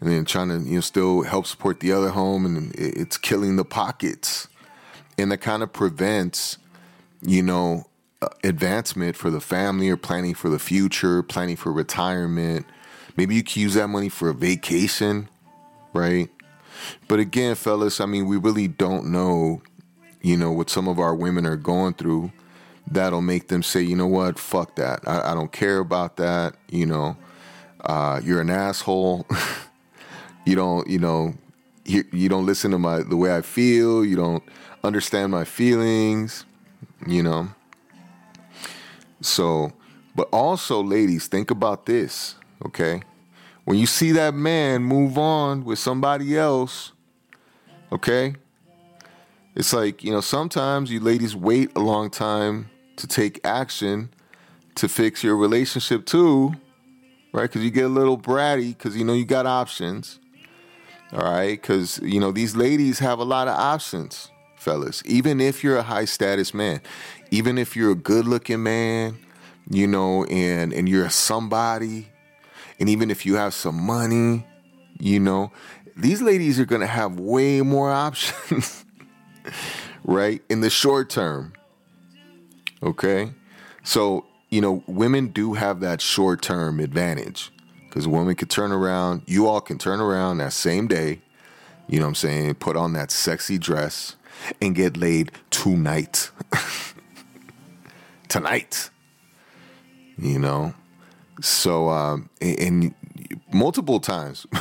and 0.00 0.10
then 0.10 0.24
trying 0.24 0.48
to 0.48 0.58
you 0.58 0.76
know 0.76 0.80
still 0.80 1.22
help 1.22 1.46
support 1.46 1.80
the 1.80 1.92
other 1.92 2.10
home 2.10 2.46
and 2.46 2.74
it's 2.74 3.18
killing 3.18 3.56
the 3.56 3.64
pockets 3.64 4.48
and 5.16 5.32
that 5.32 5.38
kind 5.38 5.62
of 5.62 5.72
prevents 5.72 6.58
you 7.22 7.42
know 7.42 7.84
uh, 8.22 8.28
advancement 8.44 9.16
for 9.16 9.30
the 9.30 9.40
family 9.40 9.88
or 9.88 9.96
planning 9.96 10.34
for 10.34 10.48
the 10.48 10.58
future 10.58 11.22
planning 11.22 11.56
for 11.56 11.72
retirement. 11.72 12.66
Maybe 13.16 13.34
you 13.34 13.42
can 13.42 13.62
use 13.62 13.74
that 13.74 13.88
money 13.88 14.08
for 14.08 14.28
a 14.28 14.34
vacation 14.34 15.28
right? 15.94 16.28
But 17.08 17.18
again 17.18 17.54
fellas 17.54 18.00
i 18.00 18.06
mean 18.06 18.26
we 18.26 18.36
really 18.36 18.68
don't 18.68 19.06
know 19.06 19.62
you 20.22 20.36
know 20.36 20.52
what 20.52 20.70
some 20.70 20.88
of 20.88 20.98
our 20.98 21.14
women 21.14 21.46
are 21.46 21.56
going 21.56 21.94
through 21.94 22.32
that'll 22.90 23.20
make 23.20 23.48
them 23.48 23.62
say 23.62 23.82
you 23.82 23.96
know 23.96 24.06
what? 24.06 24.38
Fuck 24.38 24.76
that. 24.76 25.06
I, 25.06 25.32
I 25.32 25.34
don't 25.34 25.52
care 25.52 25.78
about 25.78 26.16
that. 26.16 26.54
You 26.70 26.86
know 26.86 27.16
uh, 27.80 28.20
you're 28.22 28.40
an 28.40 28.50
asshole. 28.50 29.26
You 30.44 30.54
don't 30.54 30.88
you 30.88 30.98
know 30.98 31.34
you, 31.84 32.04
you 32.10 32.30
don't 32.30 32.46
listen 32.46 32.70
to 32.70 32.78
my 32.78 33.02
the 33.02 33.16
way 33.16 33.36
I 33.36 33.42
feel. 33.42 34.02
You 34.02 34.16
don't 34.16 34.42
understand 34.82 35.30
my 35.30 35.44
feelings. 35.44 36.46
You 37.06 37.22
know. 37.22 37.48
So, 39.20 39.72
but 40.14 40.28
also, 40.32 40.82
ladies, 40.82 41.26
think 41.26 41.50
about 41.50 41.86
this. 41.86 42.34
Okay, 42.66 43.02
when 43.64 43.78
you 43.78 43.86
see 43.86 44.12
that 44.12 44.34
man 44.34 44.82
move 44.82 45.18
on 45.18 45.64
with 45.64 45.78
somebody 45.78 46.36
else, 46.36 46.92
okay, 47.92 48.34
it's 49.54 49.72
like 49.72 50.02
you 50.02 50.12
know 50.12 50.20
sometimes 50.20 50.90
you 50.90 51.00
ladies 51.00 51.34
wait 51.34 51.70
a 51.76 51.80
long 51.80 52.10
time 52.10 52.70
to 52.96 53.06
take 53.06 53.40
action 53.44 54.10
to 54.74 54.88
fix 54.88 55.22
your 55.22 55.36
relationship 55.36 56.06
too, 56.06 56.52
right? 57.32 57.42
Because 57.42 57.62
you 57.62 57.70
get 57.70 57.84
a 57.84 57.88
little 57.88 58.18
bratty 58.18 58.76
because 58.76 58.96
you 58.96 59.04
know 59.04 59.14
you 59.14 59.24
got 59.24 59.46
options 59.46 60.20
all 61.12 61.20
right, 61.20 61.60
because 61.60 61.98
you 62.02 62.20
know 62.20 62.32
these 62.32 62.54
ladies 62.54 62.98
have 62.98 63.18
a 63.18 63.24
lot 63.24 63.48
of 63.48 63.54
options, 63.58 64.30
fellas. 64.68 65.02
Even 65.06 65.40
if 65.40 65.64
you're 65.64 65.78
a 65.78 65.82
high 65.82 66.04
status 66.04 66.52
man, 66.52 66.82
even 67.30 67.56
if 67.56 67.74
you're 67.74 67.92
a 67.92 67.94
good 67.94 68.26
looking 68.26 68.62
man, 68.62 69.18
you 69.70 69.86
know, 69.86 70.24
and 70.24 70.74
and 70.74 70.86
you're 70.88 71.08
somebody, 71.08 72.08
and 72.78 72.88
even 72.90 73.10
if 73.10 73.24
you 73.24 73.36
have 73.36 73.54
some 73.54 73.80
money, 73.80 74.46
you 74.98 75.20
know, 75.20 75.50
these 75.96 76.20
ladies 76.20 76.60
are 76.60 76.66
gonna 76.66 76.86
have 76.86 77.18
way 77.18 77.62
more 77.62 77.90
options, 78.06 78.84
right? 80.04 80.42
In 80.50 80.60
the 80.60 80.70
short 80.70 81.08
term. 81.08 81.54
Okay, 82.82 83.32
so 83.82 84.26
you 84.50 84.60
know, 84.60 84.82
women 84.86 85.28
do 85.28 85.54
have 85.54 85.80
that 85.80 86.02
short 86.02 86.42
term 86.42 86.78
advantage 86.78 87.50
because 87.88 88.04
a 88.04 88.10
woman 88.10 88.34
could 88.34 88.50
turn 88.50 88.70
around, 88.70 89.22
you 89.24 89.48
all 89.48 89.62
can 89.62 89.78
turn 89.78 89.98
around 89.98 90.38
that 90.38 90.52
same 90.52 90.88
day, 90.88 91.22
you 91.88 91.98
know 91.98 92.04
what 92.04 92.10
I'm 92.10 92.14
saying, 92.16 92.54
put 92.56 92.76
on 92.76 92.92
that 92.92 93.10
sexy 93.10 93.56
dress 93.56 94.14
and 94.60 94.74
get 94.74 94.96
laid 94.96 95.32
tonight. 95.50 96.30
tonight. 98.28 98.90
You 100.16 100.38
know? 100.38 100.74
So, 101.40 101.88
um, 101.88 102.30
and, 102.40 102.60
and 102.60 102.94
multiple 103.52 104.00
times. 104.00 104.46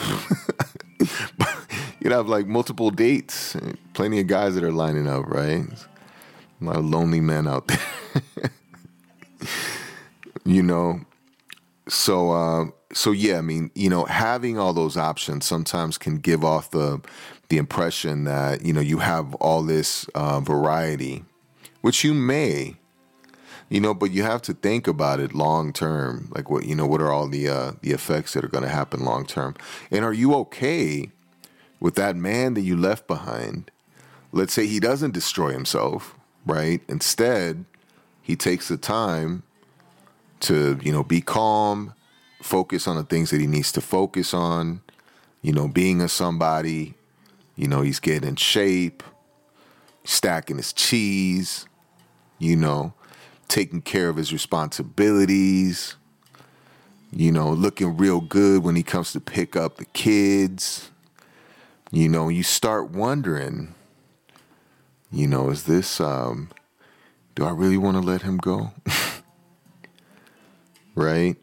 You'd 2.00 2.14
have 2.14 2.28
like 2.28 2.48
multiple 2.48 2.92
dates, 2.92 3.56
plenty 3.94 4.20
of 4.20 4.28
guys 4.28 4.56
that 4.56 4.64
are 4.64 4.72
lining 4.72 5.08
up, 5.08 5.26
right? 5.28 5.66
A 6.62 6.64
lot 6.64 6.78
of 6.78 6.86
lonely 6.86 7.20
men 7.20 7.48
out 7.48 7.68
there. 7.68 7.80
you 10.46 10.64
know, 10.64 11.02
so 11.88 12.32
uh, 12.32 12.66
so 12.94 13.12
yeah, 13.12 13.38
I 13.38 13.42
mean, 13.42 13.72
you 13.76 13.90
know, 13.90 14.06
having 14.06 14.58
all 14.58 14.74
those 14.74 14.98
options 14.98 15.46
sometimes 15.46 15.98
can 15.98 16.18
give 16.18 16.44
off 16.44 16.72
the 16.72 17.02
the 17.50 17.58
impression 17.58 18.26
that 18.26 18.64
you 18.64 18.74
know 18.74 18.82
you 18.82 19.00
have 19.00 19.34
all 19.36 19.64
this 19.64 20.06
uh, 20.16 20.40
variety, 20.40 21.24
which 21.82 22.04
you 22.04 22.14
may, 22.14 22.76
you 23.70 23.80
know, 23.80 23.94
but 23.94 24.12
you 24.12 24.24
have 24.24 24.42
to 24.44 24.54
think 24.54 24.88
about 24.88 25.20
it 25.20 25.34
long 25.34 25.72
term. 25.72 26.30
Like 26.36 26.50
what 26.50 26.66
you 26.66 26.76
know, 26.76 26.86
what 26.86 27.02
are 27.02 27.12
all 27.12 27.28
the 27.28 27.48
uh, 27.50 27.72
the 27.82 27.92
effects 27.92 28.34
that 28.34 28.44
are 28.44 28.50
going 28.50 28.64
to 28.64 28.70
happen 28.70 29.04
long 29.04 29.26
term, 29.26 29.56
and 29.92 30.04
are 30.04 30.14
you 30.14 30.34
okay 30.36 31.10
with 31.80 31.96
that 31.96 32.16
man 32.16 32.54
that 32.56 32.62
you 32.62 32.76
left 32.76 33.08
behind? 33.08 33.72
Let's 34.32 34.54
say 34.54 34.68
he 34.68 34.80
doesn't 34.80 35.14
destroy 35.14 35.52
himself, 35.52 36.16
right? 36.46 36.82
Instead, 36.90 37.66
he 38.22 38.36
takes 38.36 38.68
the 38.68 38.78
time 38.78 39.44
to 40.42 40.78
you 40.82 40.92
know 40.92 41.04
be 41.04 41.22
calm 41.22 41.94
focus 42.42 42.88
on 42.88 42.96
the 42.96 43.04
things 43.04 43.32
that 43.32 43.40
he 43.40 43.48
needs 43.48 43.72
to 43.72 43.82
focus 43.82 44.34
on 44.34 44.82
you 45.42 45.52
know 45.52 45.68
being 45.68 46.02
a 46.02 46.08
somebody 46.08 46.94
you 47.58 47.68
know 47.68 47.82
he's 47.82 48.00
getting 48.00 48.30
in 48.30 48.38
shape 48.38 49.04
stacking 50.06 50.56
his 50.56 50.72
cheese 50.72 51.68
you 52.40 52.56
know 52.56 52.94
taking 53.50 53.82
care 53.82 54.08
of 54.08 54.16
his 54.16 54.32
responsibilities 54.32 55.98
you 57.12 57.32
know 57.32 57.52
looking 57.52 57.98
real 57.98 58.22
good 58.22 58.64
when 58.64 58.78
he 58.78 58.84
comes 58.84 59.12
to 59.12 59.20
pick 59.20 59.58
up 59.58 59.76
the 59.76 59.86
kids 59.86 60.92
you 61.92 62.08
know 62.08 62.30
you 62.30 62.44
start 62.44 62.92
wondering 62.92 63.76
you 65.12 65.28
know 65.28 65.50
is 65.50 65.64
this 65.64 66.00
um 66.00 66.50
do 67.36 67.44
i 67.44 67.52
really 67.52 67.78
want 67.78 67.98
to 67.98 68.02
let 68.02 68.22
him 68.22 68.38
go 68.38 68.72
right? 70.98 71.38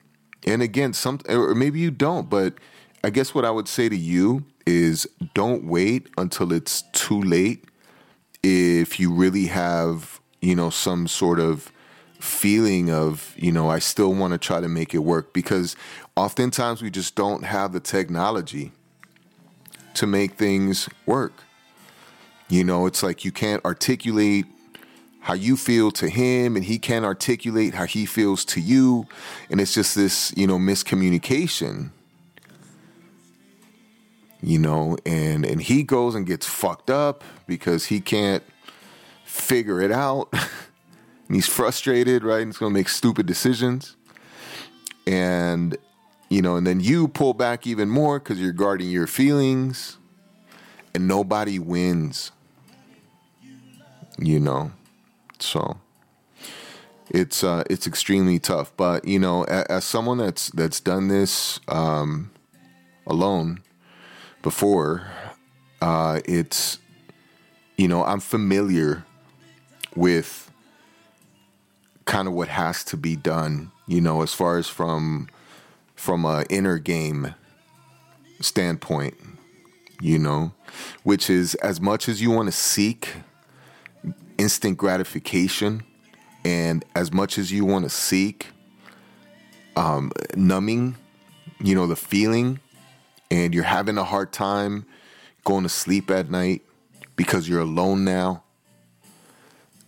And 0.46 0.60
again, 0.60 0.92
some 0.92 1.20
or 1.28 1.54
maybe 1.54 1.80
you 1.80 1.90
don't, 1.90 2.28
but 2.28 2.54
I 3.02 3.10
guess 3.10 3.34
what 3.34 3.46
I 3.46 3.50
would 3.50 3.68
say 3.68 3.88
to 3.88 3.96
you 3.96 4.44
is 4.66 5.06
don't 5.34 5.64
wait 5.64 6.08
until 6.16 6.52
it's 6.52 6.82
too 6.92 7.20
late 7.20 7.64
if 8.42 9.00
you 9.00 9.12
really 9.12 9.46
have, 9.46 10.20
you 10.40 10.54
know, 10.54 10.70
some 10.70 11.06
sort 11.06 11.40
of 11.40 11.72
feeling 12.20 12.90
of, 12.90 13.34
you 13.36 13.52
know, 13.52 13.68
I 13.68 13.78
still 13.78 14.14
want 14.14 14.32
to 14.32 14.38
try 14.38 14.60
to 14.60 14.68
make 14.68 14.94
it 14.94 14.98
work 14.98 15.32
because 15.32 15.76
oftentimes 16.16 16.82
we 16.82 16.90
just 16.90 17.14
don't 17.14 17.44
have 17.44 17.72
the 17.72 17.80
technology 17.80 18.72
to 19.94 20.06
make 20.06 20.34
things 20.34 20.88
work. 21.06 21.32
You 22.48 22.64
know, 22.64 22.86
it's 22.86 23.02
like 23.02 23.24
you 23.24 23.32
can't 23.32 23.64
articulate 23.64 24.46
how 25.24 25.32
you 25.32 25.56
feel 25.56 25.90
to 25.90 26.08
him 26.08 26.54
and 26.54 26.66
he 26.66 26.78
can't 26.78 27.04
articulate 27.04 27.72
how 27.74 27.86
he 27.86 28.04
feels 28.04 28.44
to 28.44 28.60
you 28.60 29.06
and 29.48 29.58
it's 29.58 29.72
just 29.72 29.94
this 29.94 30.34
you 30.36 30.46
know 30.46 30.58
miscommunication 30.58 31.88
you 34.44 34.58
know 34.58 34.96
and 35.06 35.44
and 35.46 35.62
he 35.62 35.82
goes 35.82 36.14
and 36.14 36.26
gets 36.26 36.46
fucked 36.46 36.90
up 36.90 37.24
because 37.46 37.86
he 37.86 38.00
can't 38.00 38.42
figure 39.24 39.80
it 39.80 39.92
out. 39.92 40.32
And 41.26 41.36
he's 41.36 41.48
frustrated 41.48 42.22
right? 42.22 42.42
And 42.42 42.48
he's 42.48 42.58
going 42.58 42.70
to 42.70 42.78
make 42.78 42.90
stupid 42.90 43.24
decisions. 43.24 43.96
And 45.06 45.74
you 46.28 46.42
know 46.42 46.56
and 46.56 46.66
then 46.66 46.80
you 46.80 47.08
pull 47.08 47.32
back 47.32 47.66
even 47.66 47.88
more 47.88 48.20
cuz 48.20 48.38
you're 48.38 48.52
guarding 48.52 48.90
your 48.90 49.06
feelings 49.06 49.96
and 50.92 51.08
nobody 51.08 51.58
wins 51.58 52.30
you 54.18 54.38
know? 54.38 54.72
So 55.38 55.78
it's 57.10 57.44
uh, 57.44 57.64
it's 57.68 57.86
extremely 57.86 58.38
tough. 58.38 58.72
But 58.76 59.06
you 59.06 59.18
know, 59.18 59.44
as, 59.44 59.64
as 59.64 59.84
someone 59.84 60.18
that's 60.18 60.50
that's 60.50 60.80
done 60.80 61.08
this 61.08 61.60
um, 61.68 62.30
alone 63.06 63.63
before, 64.44 65.02
uh, 65.80 66.20
it's 66.26 66.78
you 67.76 67.88
know, 67.88 68.04
I'm 68.04 68.20
familiar 68.20 69.04
with 69.96 70.50
kind 72.04 72.28
of 72.28 72.34
what 72.34 72.48
has 72.48 72.84
to 72.84 72.96
be 72.96 73.16
done, 73.16 73.72
you 73.88 74.00
know, 74.00 74.22
as 74.22 74.32
far 74.32 74.58
as 74.58 74.68
from 74.68 75.28
from 75.96 76.24
a 76.24 76.44
inner 76.50 76.78
game 76.78 77.34
standpoint, 78.40 79.16
you 80.00 80.18
know, 80.18 80.52
which 81.02 81.30
is 81.30 81.54
as 81.56 81.80
much 81.80 82.08
as 82.08 82.20
you 82.20 82.30
want 82.30 82.46
to 82.46 82.52
seek 82.52 83.14
instant 84.36 84.76
gratification 84.76 85.82
and 86.44 86.84
as 86.94 87.12
much 87.12 87.38
as 87.38 87.50
you 87.50 87.64
want 87.64 87.84
to 87.84 87.90
seek 87.90 88.48
um, 89.76 90.12
numbing, 90.36 90.96
you 91.60 91.74
know, 91.74 91.86
the 91.86 91.96
feeling, 91.96 92.60
and 93.34 93.52
you're 93.52 93.64
having 93.64 93.98
a 93.98 94.04
hard 94.04 94.32
time 94.32 94.86
going 95.42 95.64
to 95.64 95.68
sleep 95.68 96.08
at 96.08 96.30
night 96.30 96.62
because 97.16 97.48
you're 97.48 97.60
alone 97.60 98.04
now, 98.04 98.44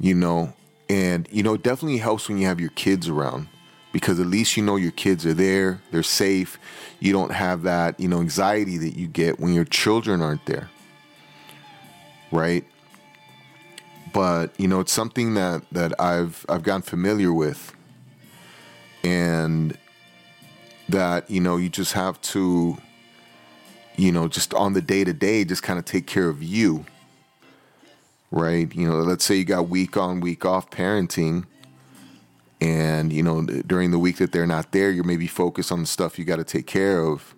you 0.00 0.14
know, 0.14 0.52
and, 0.88 1.28
you 1.30 1.44
know, 1.44 1.54
it 1.54 1.62
definitely 1.62 1.98
helps 1.98 2.28
when 2.28 2.38
you 2.38 2.46
have 2.46 2.58
your 2.58 2.70
kids 2.70 3.08
around 3.08 3.46
because 3.92 4.18
at 4.18 4.26
least 4.26 4.56
you 4.56 4.64
know 4.64 4.74
your 4.74 4.90
kids 4.90 5.24
are 5.24 5.32
there, 5.32 5.80
they're 5.92 6.02
safe. 6.02 6.58
You 6.98 7.12
don't 7.12 7.30
have 7.30 7.62
that, 7.62 8.00
you 8.00 8.08
know, 8.08 8.20
anxiety 8.20 8.78
that 8.78 8.98
you 8.98 9.06
get 9.06 9.38
when 9.38 9.54
your 9.54 9.64
children 9.64 10.20
aren't 10.20 10.44
there. 10.46 10.68
Right? 12.32 12.64
But, 14.12 14.58
you 14.58 14.66
know, 14.66 14.80
it's 14.80 14.92
something 14.92 15.34
that 15.34 15.62
that 15.70 15.98
I've 16.00 16.44
I've 16.48 16.64
gotten 16.64 16.82
familiar 16.82 17.32
with. 17.32 17.72
And 19.04 19.78
that, 20.88 21.30
you 21.30 21.40
know, 21.40 21.56
you 21.56 21.68
just 21.68 21.92
have 21.92 22.20
to 22.22 22.78
you 23.96 24.12
know, 24.12 24.28
just 24.28 24.54
on 24.54 24.72
the 24.72 24.82
day 24.82 25.04
to 25.04 25.12
day 25.12 25.44
just 25.44 25.62
kind 25.62 25.78
of 25.78 25.84
take 25.84 26.06
care 26.06 26.28
of 26.28 26.42
you. 26.42 26.84
Right? 28.30 28.74
You 28.74 28.88
know, 28.88 28.96
let's 28.96 29.24
say 29.24 29.36
you 29.36 29.44
got 29.44 29.68
week 29.68 29.96
on, 29.96 30.20
week 30.20 30.44
off 30.44 30.70
parenting 30.70 31.46
and 32.60 33.12
you 33.12 33.22
know 33.22 33.42
during 33.42 33.90
the 33.90 33.98
week 33.98 34.16
that 34.16 34.32
they're 34.32 34.46
not 34.46 34.72
there 34.72 34.90
you're 34.90 35.04
maybe 35.04 35.26
focused 35.26 35.70
on 35.70 35.80
the 35.80 35.86
stuff 35.86 36.18
you 36.18 36.24
got 36.24 36.36
to 36.36 36.44
take 36.44 36.66
care 36.66 37.00
of 37.00 37.34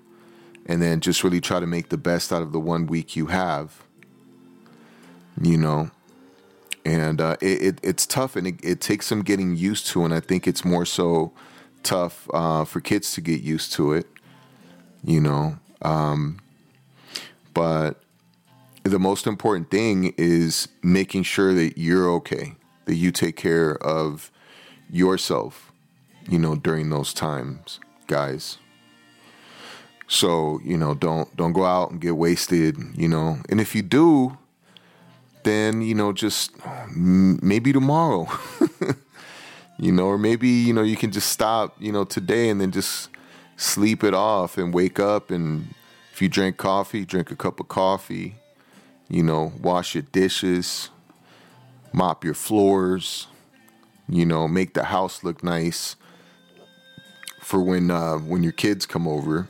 and 0.67 0.81
then 0.81 1.01
just 1.01 1.25
really 1.25 1.41
try 1.41 1.59
to 1.59 1.67
make 1.67 1.89
the 1.89 1.97
best 1.97 2.33
out 2.33 2.43
of 2.43 2.53
the 2.53 2.61
one 2.61 2.87
week 2.87 3.17
you 3.17 3.27
have 3.27 3.83
you 5.41 5.57
know 5.57 5.91
and 6.85 7.21
uh, 7.21 7.37
it, 7.41 7.63
it, 7.63 7.81
it's 7.83 8.07
tough 8.07 8.37
and 8.37 8.47
it, 8.47 8.55
it, 8.63 8.81
takes 8.81 9.07
some 9.07 9.23
getting 9.23 9.57
used 9.57 9.87
to 9.87 10.05
and 10.05 10.15
i 10.15 10.21
think 10.21 10.47
it's 10.47 10.65
more 10.65 10.87
so 10.87 11.33
tough 11.83 12.29
uh, 12.33 12.65
for 12.65 12.81
kids 12.81 13.13
to 13.13 13.21
get 13.21 13.41
used 13.41 13.73
to 13.73 13.93
it 13.93 14.07
you 15.03 15.21
know 15.21 15.59
um, 15.83 16.39
but 17.59 18.01
the 18.85 19.01
most 19.01 19.27
important 19.27 19.69
thing 19.69 20.15
is 20.17 20.69
making 20.81 21.25
sure 21.25 21.53
that 21.55 21.77
you're 21.77 22.09
okay 22.09 22.55
that 22.85 22.95
you 22.95 23.11
take 23.11 23.37
care 23.37 23.77
of 23.83 24.31
yourself, 24.89 25.73
you 26.29 26.39
know, 26.39 26.55
during 26.55 26.89
those 26.89 27.13
times, 27.13 27.81
guys. 28.07 28.59
So, 30.07 30.61
you 30.65 30.79
know, 30.79 30.95
don't 30.95 31.35
don't 31.37 31.53
go 31.53 31.65
out 31.65 31.91
and 31.91 32.01
get 32.01 32.17
wasted, 32.17 32.79
you 32.95 33.09
know. 33.09 33.39
And 33.49 33.61
if 33.61 33.75
you 33.75 33.83
do, 33.83 34.39
then, 35.43 35.83
you 35.83 35.97
know, 35.97 36.13
just 36.13 36.53
maybe 36.95 37.73
tomorrow. 37.73 38.29
you 39.81 39.91
know, 39.91 40.07
or 40.07 40.17
maybe, 40.17 40.49
you 40.49 40.73
know, 40.73 40.83
you 40.83 40.97
can 40.97 41.11
just 41.11 41.29
stop, 41.31 41.75
you 41.81 41.91
know, 41.91 42.05
today 42.05 42.51
and 42.51 42.61
then 42.61 42.71
just 42.71 43.11
sleep 43.57 44.05
it 44.05 44.15
off 44.15 44.57
and 44.57 44.73
wake 44.73 45.01
up 45.01 45.33
and 45.33 45.75
if 46.19 46.23
you 46.23 46.29
drink 46.29 46.57
coffee, 46.57 47.05
drink 47.05 47.31
a 47.31 47.37
cup 47.37 47.61
of 47.61 47.69
coffee, 47.69 48.35
you 49.09 49.23
know, 49.23 49.53
wash 49.63 49.95
your 49.95 50.03
dishes, 50.03 50.91
mop 51.93 52.25
your 52.25 52.35
floors, 52.35 53.29
you 54.09 54.27
know, 54.27 54.49
make 54.49 54.75
the 54.75 54.83
house 54.83 55.23
look 55.23 55.45
nice 55.45 55.95
for 57.41 57.63
when 57.63 57.89
uh, 57.93 58.17
when 58.17 58.43
your 58.43 58.51
kids 58.51 58.85
come 58.85 59.07
over. 59.07 59.47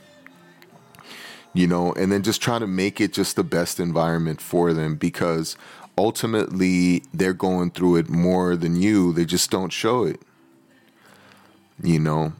You 1.53 1.65
know, 1.65 1.91
and 1.93 2.11
then 2.11 2.21
just 2.21 2.39
try 2.39 2.59
to 2.59 2.67
make 2.67 3.01
it 3.01 3.13
just 3.13 3.35
the 3.35 3.43
best 3.43 3.79
environment 3.79 4.39
for 4.39 4.71
them 4.71 4.95
because 4.95 5.57
ultimately 5.97 7.01
they're 7.11 7.33
going 7.33 7.71
through 7.71 7.95
it 7.95 8.09
more 8.09 8.55
than 8.55 8.75
you. 8.75 9.11
They 9.11 9.25
just 9.25 9.49
don't 9.49 9.73
show 9.73 10.03
it. 10.03 10.21
You 11.81 11.99
know, 11.99 12.33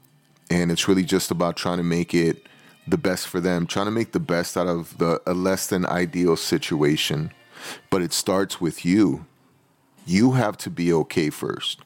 and 0.52 0.72
it's 0.72 0.88
really 0.88 1.04
just 1.04 1.32
about 1.32 1.58
trying 1.58 1.78
to 1.78 1.84
make 1.84 2.14
it 2.14 2.46
the 2.92 2.98
best 2.98 3.28
for 3.28 3.40
them, 3.40 3.66
trying 3.66 3.86
to 3.86 3.92
make 3.92 4.12
the 4.12 4.20
best 4.20 4.58
out 4.58 4.68
of 4.68 4.98
the 4.98 5.22
a 5.26 5.34
less 5.34 5.68
than 5.68 5.86
ideal 5.86 6.36
situation. 6.36 7.32
But 7.90 8.02
it 8.02 8.14
starts 8.14 8.62
with 8.62 8.86
you. 8.86 9.26
You 10.06 10.32
have 10.34 10.58
to 10.58 10.70
be 10.70 10.92
okay 10.94 11.30
first. 11.30 11.82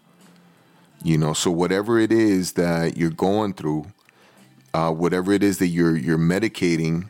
You 1.03 1.17
know, 1.17 1.33
so 1.33 1.51
whatever 1.51 1.99
it 1.99 2.11
is 2.11 2.53
that 2.53 2.95
you're 2.95 3.09
going 3.09 3.53
through, 3.53 3.87
uh, 4.73 4.91
whatever 4.91 5.33
it 5.33 5.43
is 5.43 5.57
that 5.59 5.67
you're 5.67 5.97
you're 5.97 6.17
medicating, 6.17 7.09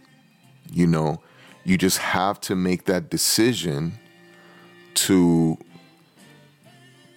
you 0.71 0.87
know, 0.87 1.21
you 1.63 1.77
just 1.77 1.99
have 1.99 2.41
to 2.41 2.55
make 2.55 2.85
that 2.85 3.09
decision 3.09 3.99
to 4.95 5.57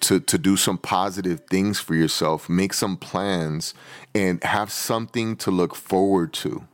to 0.00 0.20
to 0.20 0.38
do 0.38 0.56
some 0.56 0.78
positive 0.78 1.40
things 1.50 1.78
for 1.80 1.94
yourself, 1.94 2.48
make 2.48 2.74
some 2.74 2.96
plans, 2.96 3.74
and 4.14 4.42
have 4.44 4.70
something 4.70 5.36
to 5.36 5.50
look 5.50 5.74
forward 5.74 6.32
to. 6.34 6.64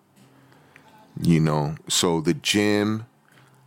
You 1.20 1.40
know, 1.40 1.76
so 1.88 2.20
the 2.20 2.34
gym, 2.34 3.06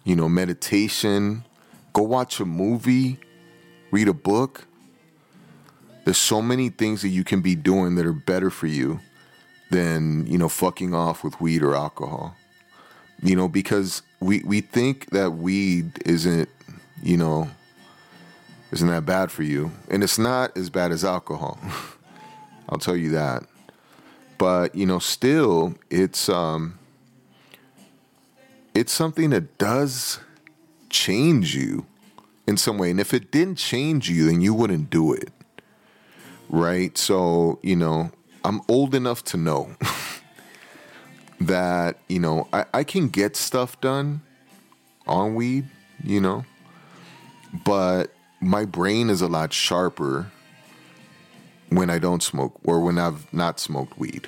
you 0.04 0.16
know, 0.16 0.28
meditation, 0.28 1.46
go 1.94 2.02
watch 2.04 2.40
a 2.40 2.46
movie, 2.46 3.20
read 3.92 4.08
a 4.08 4.14
book 4.14 4.68
there's 6.06 6.18
so 6.18 6.42
many 6.42 6.70
things 6.70 7.02
that 7.02 7.10
you 7.10 7.24
can 7.24 7.42
be 7.42 7.56
doing 7.56 7.96
that 7.96 8.06
are 8.06 8.14
better 8.14 8.52
for 8.52 8.68
you 8.68 9.00
than, 9.72 10.26
you 10.28 10.38
know, 10.38 10.48
fucking 10.48 10.94
off 10.94 11.24
with 11.24 11.42
weed 11.42 11.64
or 11.64 11.76
alcohol. 11.76 12.36
You 13.24 13.36
know, 13.36 13.48
because 13.48 14.04
we 14.20 14.44
we 14.44 14.62
think 14.62 15.10
that 15.10 15.32
weed 15.32 16.00
isn't, 16.06 16.48
you 17.02 17.18
know, 17.18 17.50
isn't 18.76 18.88
that 18.88 19.06
bad 19.06 19.32
for 19.32 19.42
you. 19.42 19.72
And 19.90 20.04
it's 20.04 20.20
not 20.20 20.56
as 20.56 20.70
bad 20.70 20.92
as 20.92 21.04
alcohol. 21.04 21.58
I'll 22.70 22.78
tell 22.78 22.96
you 22.96 23.10
that. 23.12 23.44
But, 24.38 24.76
you 24.76 24.86
know, 24.86 25.00
still 25.00 25.76
it's 25.90 26.30
um 26.30 26.78
it's 28.76 28.94
something 28.94 29.32
that 29.32 29.58
does 29.58 30.20
change 30.90 31.56
you 31.56 31.88
in 32.46 32.58
some 32.58 32.78
way. 32.78 32.92
And 32.92 33.00
if 33.00 33.14
it 33.14 33.32
didn't 33.32 33.56
change 33.56 34.10
you, 34.10 34.26
then 34.26 34.42
you 34.42 34.54
wouldn't 34.54 34.90
do 34.92 35.14
it 35.14 35.32
right? 36.50 36.98
So, 36.98 37.60
you 37.62 37.76
know, 37.76 38.12
I'm 38.44 38.62
old 38.68 38.96
enough 38.96 39.24
to 39.26 39.38
know 39.38 39.76
that, 41.42 41.98
you 42.08 42.20
know, 42.20 42.48
I, 42.54 42.66
I 42.74 42.84
can 42.84 43.10
get 43.10 43.36
stuff 43.36 43.80
done 43.82 44.22
on 45.08 45.36
weed, 45.36 45.66
you 46.04 46.22
know, 46.22 46.46
but 47.64 48.14
my 48.46 48.64
brain 48.64 49.10
is 49.10 49.22
a 49.22 49.28
lot 49.28 49.52
sharper 49.52 50.32
when 51.70 51.90
I 51.90 52.00
don't 52.00 52.22
smoke 52.22 52.60
or 52.64 52.80
when 52.80 52.98
I've 52.98 53.32
not 53.34 53.60
smoked 53.60 53.98
weed. 53.98 54.28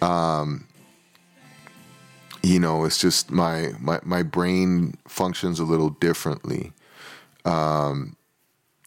Um, 0.00 0.66
you 2.42 2.58
know, 2.58 2.84
it's 2.84 2.98
just 2.98 3.30
my 3.30 3.72
my 3.78 4.00
my 4.02 4.22
brain 4.22 4.96
functions 5.06 5.60
a 5.60 5.64
little 5.64 5.90
differently. 5.90 6.72
Um, 7.44 8.16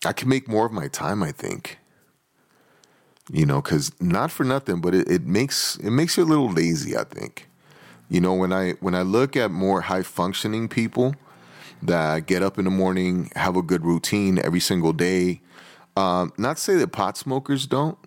I 0.05 0.13
can 0.13 0.29
make 0.29 0.47
more 0.47 0.65
of 0.65 0.71
my 0.71 0.87
time. 0.87 1.21
I 1.21 1.31
think. 1.31 1.77
You 3.31 3.45
know, 3.45 3.61
because 3.61 3.91
not 4.01 4.31
for 4.31 4.43
nothing, 4.43 4.81
but 4.81 4.95
it, 4.95 5.09
it 5.09 5.21
makes 5.23 5.77
it 5.77 5.91
makes 5.91 6.17
you 6.17 6.23
a 6.23 6.25
little 6.25 6.51
lazy. 6.51 6.97
I 6.97 7.03
think. 7.03 7.47
You 8.09 8.19
know, 8.19 8.33
when 8.33 8.51
I 8.51 8.71
when 8.79 8.95
I 8.95 9.03
look 9.03 9.35
at 9.35 9.51
more 9.51 9.81
high 9.81 10.03
functioning 10.03 10.67
people 10.67 11.15
that 11.81 12.27
get 12.27 12.43
up 12.43 12.57
in 12.57 12.65
the 12.65 12.71
morning, 12.71 13.31
have 13.35 13.55
a 13.55 13.61
good 13.61 13.85
routine 13.85 14.39
every 14.39 14.59
single 14.59 14.93
day. 14.93 15.41
Um, 15.97 16.31
not 16.37 16.57
to 16.57 16.63
say 16.63 16.75
that 16.75 16.91
pot 16.91 17.17
smokers 17.17 17.67
don't, 17.67 17.97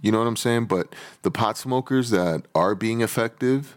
you 0.00 0.12
know 0.12 0.18
what 0.18 0.26
I'm 0.26 0.36
saying, 0.36 0.66
but 0.66 0.94
the 1.22 1.30
pot 1.30 1.56
smokers 1.58 2.10
that 2.10 2.44
are 2.54 2.74
being 2.74 3.00
effective, 3.00 3.76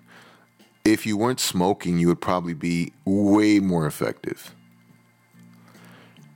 if 0.85 1.05
you 1.05 1.17
weren't 1.17 1.39
smoking, 1.39 1.99
you 1.99 2.07
would 2.07 2.21
probably 2.21 2.53
be 2.53 2.93
way 3.05 3.59
more 3.59 3.85
effective. 3.85 4.55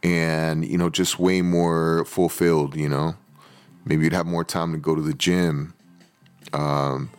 And 0.03 0.65
you 0.65 0.77
know 0.77 0.91
just 0.91 1.17
way 1.17 1.41
more 1.41 2.05
fulfilled 2.05 2.75
you 2.75 2.87
know? 2.87 3.15
Maybe 3.85 4.03
you'd 4.03 4.13
have 4.13 4.27
more 4.27 4.43
time 4.43 4.71
to 4.71 4.77
go 4.77 4.93
to 4.95 5.01
the 5.01 5.13
gym. 5.13 5.73
Um, 6.53 7.09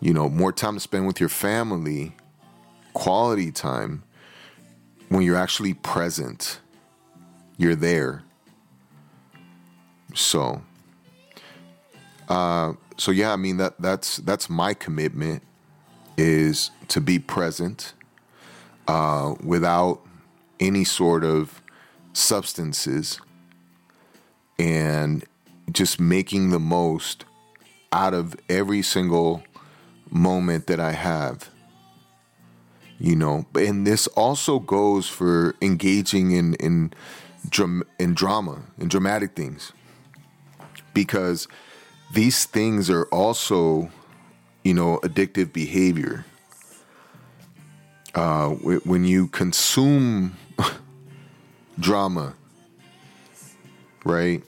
you 0.00 0.12
know 0.12 0.28
more 0.28 0.52
time 0.52 0.74
to 0.74 0.80
spend 0.80 1.06
with 1.06 1.18
your 1.18 1.28
family. 1.28 2.14
Quality 2.94 3.52
time 3.52 4.02
when 5.08 5.22
you're 5.22 5.36
actually 5.36 5.74
present 5.74 6.60
you're 7.56 7.74
there 7.74 8.22
so 10.14 10.62
uh, 12.28 12.72
so 12.96 13.10
yeah 13.10 13.32
i 13.32 13.36
mean 13.36 13.56
that 13.56 13.74
that's 13.80 14.18
that's 14.18 14.48
my 14.50 14.74
commitment 14.74 15.42
is 16.16 16.70
to 16.88 17.00
be 17.00 17.18
present 17.18 17.94
uh, 18.88 19.34
without 19.44 20.00
any 20.60 20.84
sort 20.84 21.24
of 21.24 21.62
substances 22.12 23.20
and 24.58 25.24
just 25.70 26.00
making 26.00 26.50
the 26.50 26.58
most 26.58 27.24
out 27.92 28.14
of 28.14 28.34
every 28.48 28.82
single 28.82 29.42
moment 30.10 30.66
that 30.66 30.80
I 30.80 30.92
have. 30.92 31.48
You 33.00 33.14
know, 33.14 33.46
and 33.54 33.86
this 33.86 34.06
also 34.08 34.58
goes 34.58 35.08
for 35.08 35.54
engaging 35.62 36.32
in 36.32 36.54
in 36.54 36.92
dram- 37.48 37.84
in 37.98 38.14
drama 38.14 38.62
in 38.78 38.88
dramatic 38.88 39.36
things. 39.36 39.72
Because 40.94 41.46
these 42.12 42.44
things 42.44 42.90
are 42.90 43.04
also 43.06 43.90
you 44.64 44.74
know 44.74 44.98
addictive 45.02 45.52
behavior. 45.52 46.24
Uh, 48.14 48.48
when 48.48 49.04
you 49.04 49.28
consume 49.28 50.36
drama 51.78 52.34
right 54.04 54.42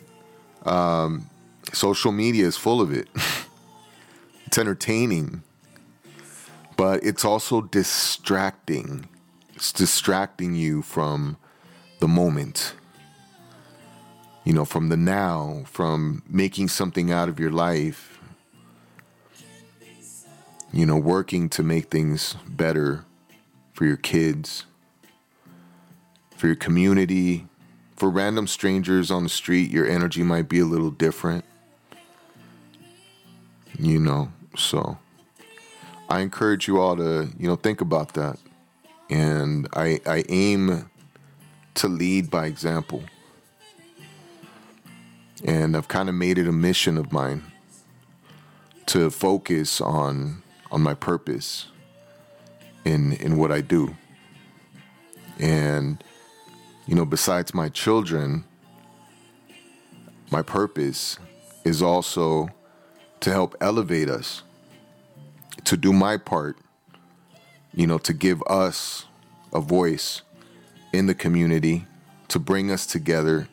um, 0.65 1.29
social 1.73 2.11
media 2.11 2.47
is 2.47 2.57
full 2.57 2.81
of 2.81 2.93
it. 2.93 3.09
It's 4.47 4.59
entertaining 4.59 5.45
but 6.81 7.05
it's 7.05 7.27
also 7.27 7.61
distracting 7.61 9.07
it's 9.55 9.71
distracting 9.71 10.55
you 10.55 10.81
from 10.81 11.37
the 11.99 12.09
moment. 12.09 12.73
You 14.45 14.55
know, 14.55 14.65
from 14.65 14.89
the 14.89 14.97
now, 14.97 15.65
from 15.67 16.23
making 16.27 16.69
something 16.69 17.13
out 17.13 17.29
of 17.29 17.39
your 17.39 17.51
life, 17.51 18.19
you 20.73 20.87
know, 20.87 20.97
working 20.97 21.51
to 21.51 21.63
make 21.63 21.91
things 21.91 22.37
better 22.49 23.05
for 23.75 23.85
your 23.85 23.99
kids, 23.99 24.65
for 26.35 26.47
your 26.47 26.57
community, 26.57 27.47
for 27.95 28.09
random 28.09 28.47
strangers 28.47 29.11
on 29.11 29.25
the 29.25 29.29
street, 29.29 29.71
your 29.71 29.87
energy 29.87 30.23
might 30.23 30.49
be 30.49 30.61
a 30.61 30.65
little 30.65 30.91
different. 30.91 31.45
You 33.79 33.99
know, 33.99 34.33
so 34.57 34.97
I 36.11 36.21
encourage 36.21 36.67
you 36.67 36.81
all 36.81 36.97
to, 36.97 37.29
you 37.39 37.47
know, 37.47 37.57
think 37.57 37.81
about 37.81 38.15
that. 38.15 38.39
And 39.09 39.69
I 39.75 40.01
I 40.07 40.25
aim 40.29 40.91
to 41.75 41.89
lead 41.89 42.31
by 42.31 42.47
example. 42.47 43.05
And 45.45 45.77
I've 45.77 45.89
kind 45.89 46.09
of 46.09 46.15
made 46.15 46.37
it 46.37 46.47
a 46.49 46.53
mission 46.53 46.99
of 46.99 47.13
mine 47.13 47.45
to 48.87 49.09
focus 49.09 49.81
on 49.81 50.43
on 50.73 50.83
my 50.83 50.95
purpose 50.95 51.69
in 52.85 53.13
in 53.15 53.37
what 53.39 53.53
I 53.53 53.61
do. 53.61 53.97
And 55.39 56.03
you 56.87 56.97
know, 56.97 57.05
besides 57.05 57.55
my 57.55 57.69
children, 57.69 58.45
my 60.31 60.43
purpose 60.43 61.19
is 61.65 61.83
also 61.83 62.49
to 63.21 63.31
help 63.31 63.55
elevate 63.61 64.09
us, 64.09 64.43
to 65.65 65.77
do 65.77 65.93
my 65.93 66.17
part, 66.17 66.59
you 67.75 67.87
know, 67.87 67.99
to 67.99 68.13
give 68.13 68.43
us 68.47 69.07
a 69.53 69.61
voice 69.61 70.23
in 70.93 71.07
the 71.07 71.15
community, 71.15 71.87
to 72.29 72.39
bring 72.39 72.71
us 72.71 72.87
together 72.87 73.49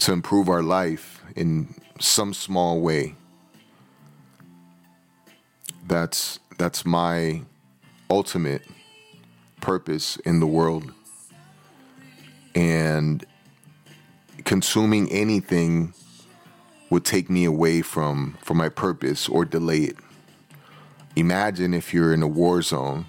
to 0.00 0.12
improve 0.12 0.48
our 0.48 0.62
life 0.62 1.22
in 1.36 1.74
some 1.98 2.32
small 2.34 2.80
way. 2.80 3.14
That's 5.86 6.38
that's 6.56 6.84
my 6.84 7.42
ultimate 8.08 8.62
purpose 9.60 10.16
in 10.18 10.40
the 10.40 10.46
world. 10.46 10.92
And 12.54 13.24
consuming 14.44 15.10
anything 15.12 15.92
would 16.88 17.04
take 17.04 17.28
me 17.28 17.44
away 17.44 17.82
from 17.82 18.38
from 18.40 18.56
my 18.56 18.68
purpose 18.68 19.28
or 19.28 19.44
delay 19.44 19.80
it. 19.80 19.96
Imagine 21.16 21.74
if 21.74 21.92
you're 21.92 22.14
in 22.14 22.22
a 22.22 22.28
war 22.28 22.62
zone 22.62 23.06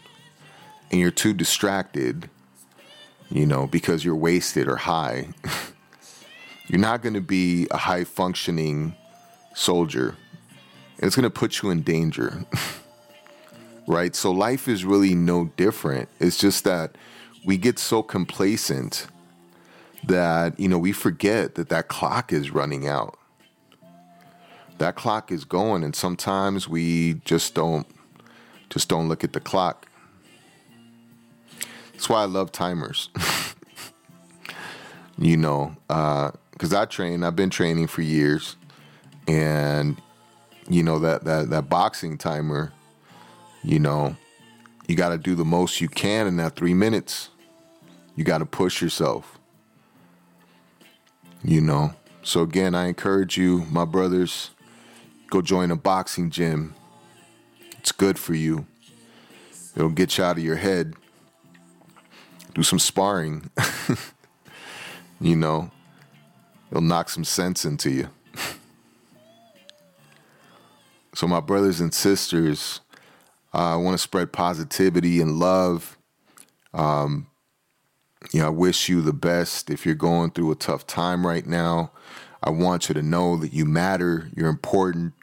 and 0.89 0.99
you're 0.99 1.11
too 1.11 1.33
distracted, 1.33 2.29
you 3.29 3.45
know, 3.45 3.67
because 3.67 4.03
you're 4.03 4.15
wasted 4.15 4.67
or 4.67 4.77
high. 4.77 5.29
you're 6.67 6.79
not 6.79 7.01
going 7.01 7.13
to 7.13 7.21
be 7.21 7.67
a 7.71 7.77
high 7.77 8.03
functioning 8.03 8.95
soldier. 9.53 10.15
It's 10.97 11.15
going 11.15 11.23
to 11.23 11.29
put 11.29 11.61
you 11.61 11.69
in 11.69 11.81
danger. 11.81 12.45
right? 13.87 14.15
So 14.15 14.31
life 14.31 14.67
is 14.67 14.85
really 14.85 15.15
no 15.15 15.51
different. 15.57 16.09
It's 16.19 16.37
just 16.37 16.63
that 16.63 16.95
we 17.45 17.57
get 17.57 17.79
so 17.79 18.03
complacent 18.03 19.07
that, 20.03 20.59
you 20.59 20.67
know, 20.67 20.77
we 20.77 20.91
forget 20.91 21.55
that 21.55 21.69
that 21.69 21.87
clock 21.87 22.33
is 22.33 22.51
running 22.51 22.87
out. 22.87 23.17
That 24.81 24.95
clock 24.95 25.31
is 25.31 25.45
going 25.45 25.83
and 25.83 25.95
sometimes 25.95 26.67
we 26.67 27.21
just 27.23 27.53
don't 27.53 27.85
just 28.71 28.89
don't 28.89 29.07
look 29.07 29.23
at 29.23 29.31
the 29.31 29.39
clock. 29.39 29.85
That's 31.91 32.09
why 32.09 32.23
I 32.23 32.25
love 32.25 32.51
timers. 32.51 33.11
you 35.19 35.37
know, 35.37 35.75
uh, 35.87 36.31
because 36.49 36.73
I 36.73 36.85
train. 36.85 37.23
I've 37.23 37.35
been 37.35 37.51
training 37.51 37.85
for 37.85 38.01
years, 38.01 38.55
and 39.27 40.01
you 40.67 40.81
know 40.81 40.97
that 40.97 41.25
that 41.25 41.51
that 41.51 41.69
boxing 41.69 42.17
timer. 42.17 42.73
You 43.63 43.77
know, 43.77 44.15
you 44.87 44.95
got 44.95 45.09
to 45.09 45.19
do 45.19 45.35
the 45.35 45.45
most 45.45 45.79
you 45.79 45.89
can 45.89 46.25
in 46.25 46.37
that 46.37 46.55
three 46.55 46.73
minutes. 46.73 47.29
You 48.15 48.23
got 48.23 48.39
to 48.39 48.47
push 48.47 48.81
yourself. 48.81 49.37
You 51.43 51.61
know. 51.61 51.93
So 52.23 52.41
again, 52.41 52.73
I 52.73 52.87
encourage 52.87 53.37
you, 53.37 53.67
my 53.69 53.85
brothers, 53.85 54.49
go 55.31 55.41
join 55.41 55.71
a 55.71 55.75
boxing 55.77 56.29
gym. 56.29 56.75
It's 57.79 57.93
good 57.93 58.19
for 58.19 58.35
you. 58.35 58.67
It'll 59.75 59.89
get 59.89 60.17
you 60.17 60.25
out 60.25 60.37
of 60.37 60.43
your 60.43 60.57
head. 60.57 60.93
Do 62.53 62.63
some 62.63 62.79
sparring. 62.79 63.49
you 65.21 65.37
know, 65.37 65.71
it'll 66.69 66.83
knock 66.83 67.09
some 67.09 67.23
sense 67.23 67.63
into 67.63 67.89
you. 67.89 68.09
so, 71.15 71.27
my 71.27 71.39
brothers 71.39 71.79
and 71.79 71.93
sisters, 71.93 72.81
uh, 73.53 73.73
I 73.73 73.75
want 73.77 73.93
to 73.93 74.03
spread 74.03 74.33
positivity 74.33 75.21
and 75.21 75.39
love. 75.39 75.97
Um, 76.73 77.27
you 78.33 78.41
know, 78.41 78.47
I 78.47 78.49
wish 78.49 78.89
you 78.89 79.01
the 79.01 79.13
best 79.13 79.69
if 79.69 79.85
you're 79.85 79.95
going 79.95 80.31
through 80.31 80.51
a 80.51 80.55
tough 80.55 80.85
time 80.85 81.25
right 81.25 81.47
now. 81.47 81.91
I 82.43 82.49
want 82.49 82.89
you 82.89 82.95
to 82.95 83.01
know 83.01 83.37
that 83.37 83.53
you 83.53 83.65
matter, 83.65 84.29
you're 84.35 84.49
important, 84.49 85.13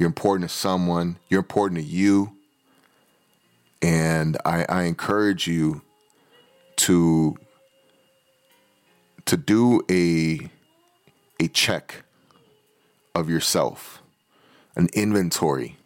you're 0.00 0.06
important 0.06 0.48
to 0.48 0.56
someone, 0.56 1.18
you're 1.28 1.40
important 1.40 1.78
to 1.78 1.86
you. 1.86 2.34
And 3.82 4.38
I, 4.46 4.64
I 4.66 4.82
encourage 4.84 5.46
you 5.46 5.82
to 6.76 7.36
to 9.26 9.36
do 9.36 9.82
a 9.90 10.48
a 11.38 11.48
check 11.48 12.04
of 13.14 13.28
yourself, 13.28 14.02
an 14.74 14.88
inventory, 14.94 15.76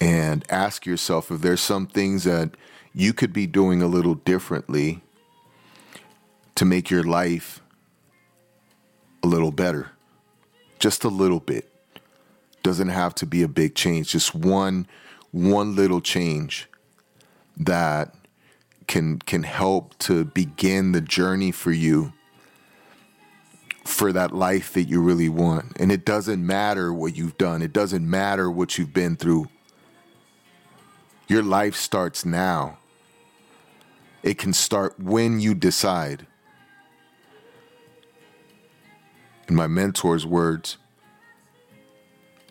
and 0.00 0.44
ask 0.50 0.84
yourself 0.84 1.30
if 1.30 1.42
there's 1.42 1.60
some 1.60 1.86
things 1.86 2.24
that 2.24 2.56
you 2.92 3.12
could 3.12 3.32
be 3.32 3.46
doing 3.46 3.82
a 3.82 3.86
little 3.86 4.16
differently 4.16 5.00
to 6.56 6.64
make 6.64 6.90
your 6.90 7.04
life 7.04 7.62
a 9.22 9.28
little 9.28 9.52
better. 9.52 9.92
Just 10.80 11.04
a 11.04 11.08
little 11.08 11.40
bit. 11.40 11.73
Doesn't 12.64 12.88
have 12.88 13.14
to 13.16 13.26
be 13.26 13.42
a 13.42 13.48
big 13.48 13.76
change, 13.76 14.10
just 14.10 14.34
one 14.34 14.88
one 15.30 15.76
little 15.76 16.00
change 16.00 16.68
that 17.56 18.14
can 18.86 19.18
can 19.18 19.42
help 19.42 19.98
to 19.98 20.24
begin 20.24 20.92
the 20.92 21.00
journey 21.00 21.52
for 21.52 21.72
you 21.72 22.12
for 23.84 24.12
that 24.12 24.32
life 24.32 24.72
that 24.72 24.84
you 24.84 25.00
really 25.00 25.28
want. 25.28 25.76
And 25.78 25.92
it 25.92 26.06
doesn't 26.06 26.44
matter 26.44 26.92
what 26.92 27.16
you've 27.16 27.36
done, 27.36 27.60
it 27.60 27.72
doesn't 27.72 28.08
matter 28.08 28.50
what 28.50 28.78
you've 28.78 28.94
been 28.94 29.16
through. 29.16 29.48
Your 31.28 31.42
life 31.42 31.76
starts 31.76 32.24
now. 32.24 32.78
It 34.22 34.38
can 34.38 34.54
start 34.54 34.98
when 34.98 35.38
you 35.38 35.54
decide. 35.54 36.26
In 39.48 39.54
my 39.54 39.66
mentor's 39.66 40.24
words, 40.24 40.78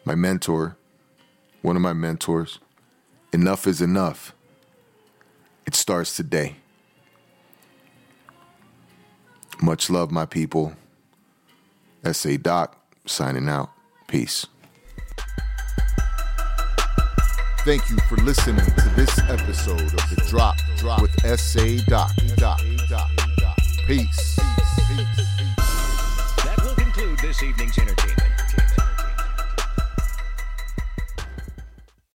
my 0.06 0.16
mentor, 0.16 0.78
one 1.62 1.76
of 1.76 1.82
my 1.82 1.94
mentors, 1.94 2.60
enough 3.32 3.68
is 3.68 3.82
enough. 3.82 4.34
It 5.66 5.76
starts 5.76 6.16
today. 6.16 6.58
Much 9.62 9.90
love, 9.90 10.12
my 10.12 10.26
people. 10.26 10.74
SA 12.12 12.32
Doc 12.42 12.78
signing 13.06 13.48
out. 13.48 13.70
Peace. 14.08 14.46
Thank 17.60 17.90
you 17.90 17.98
for 18.10 18.18
listening 18.18 18.58
to 18.58 18.92
this 18.98 19.18
episode 19.30 19.80
of 19.82 19.92
The 19.92 20.26
Drop 20.30 20.58
Drop 20.78 21.02
with 21.02 21.40
SA 21.40 21.78
Doc. 21.88 22.12
Doc. 22.36 22.60
Doc. 22.90 23.10
Peace. 23.88 24.36
That 26.44 26.60
will 26.62 26.76
conclude 26.76 27.20
this 27.20 27.42
evening's 27.42 27.78
entertainment. 27.78 28.23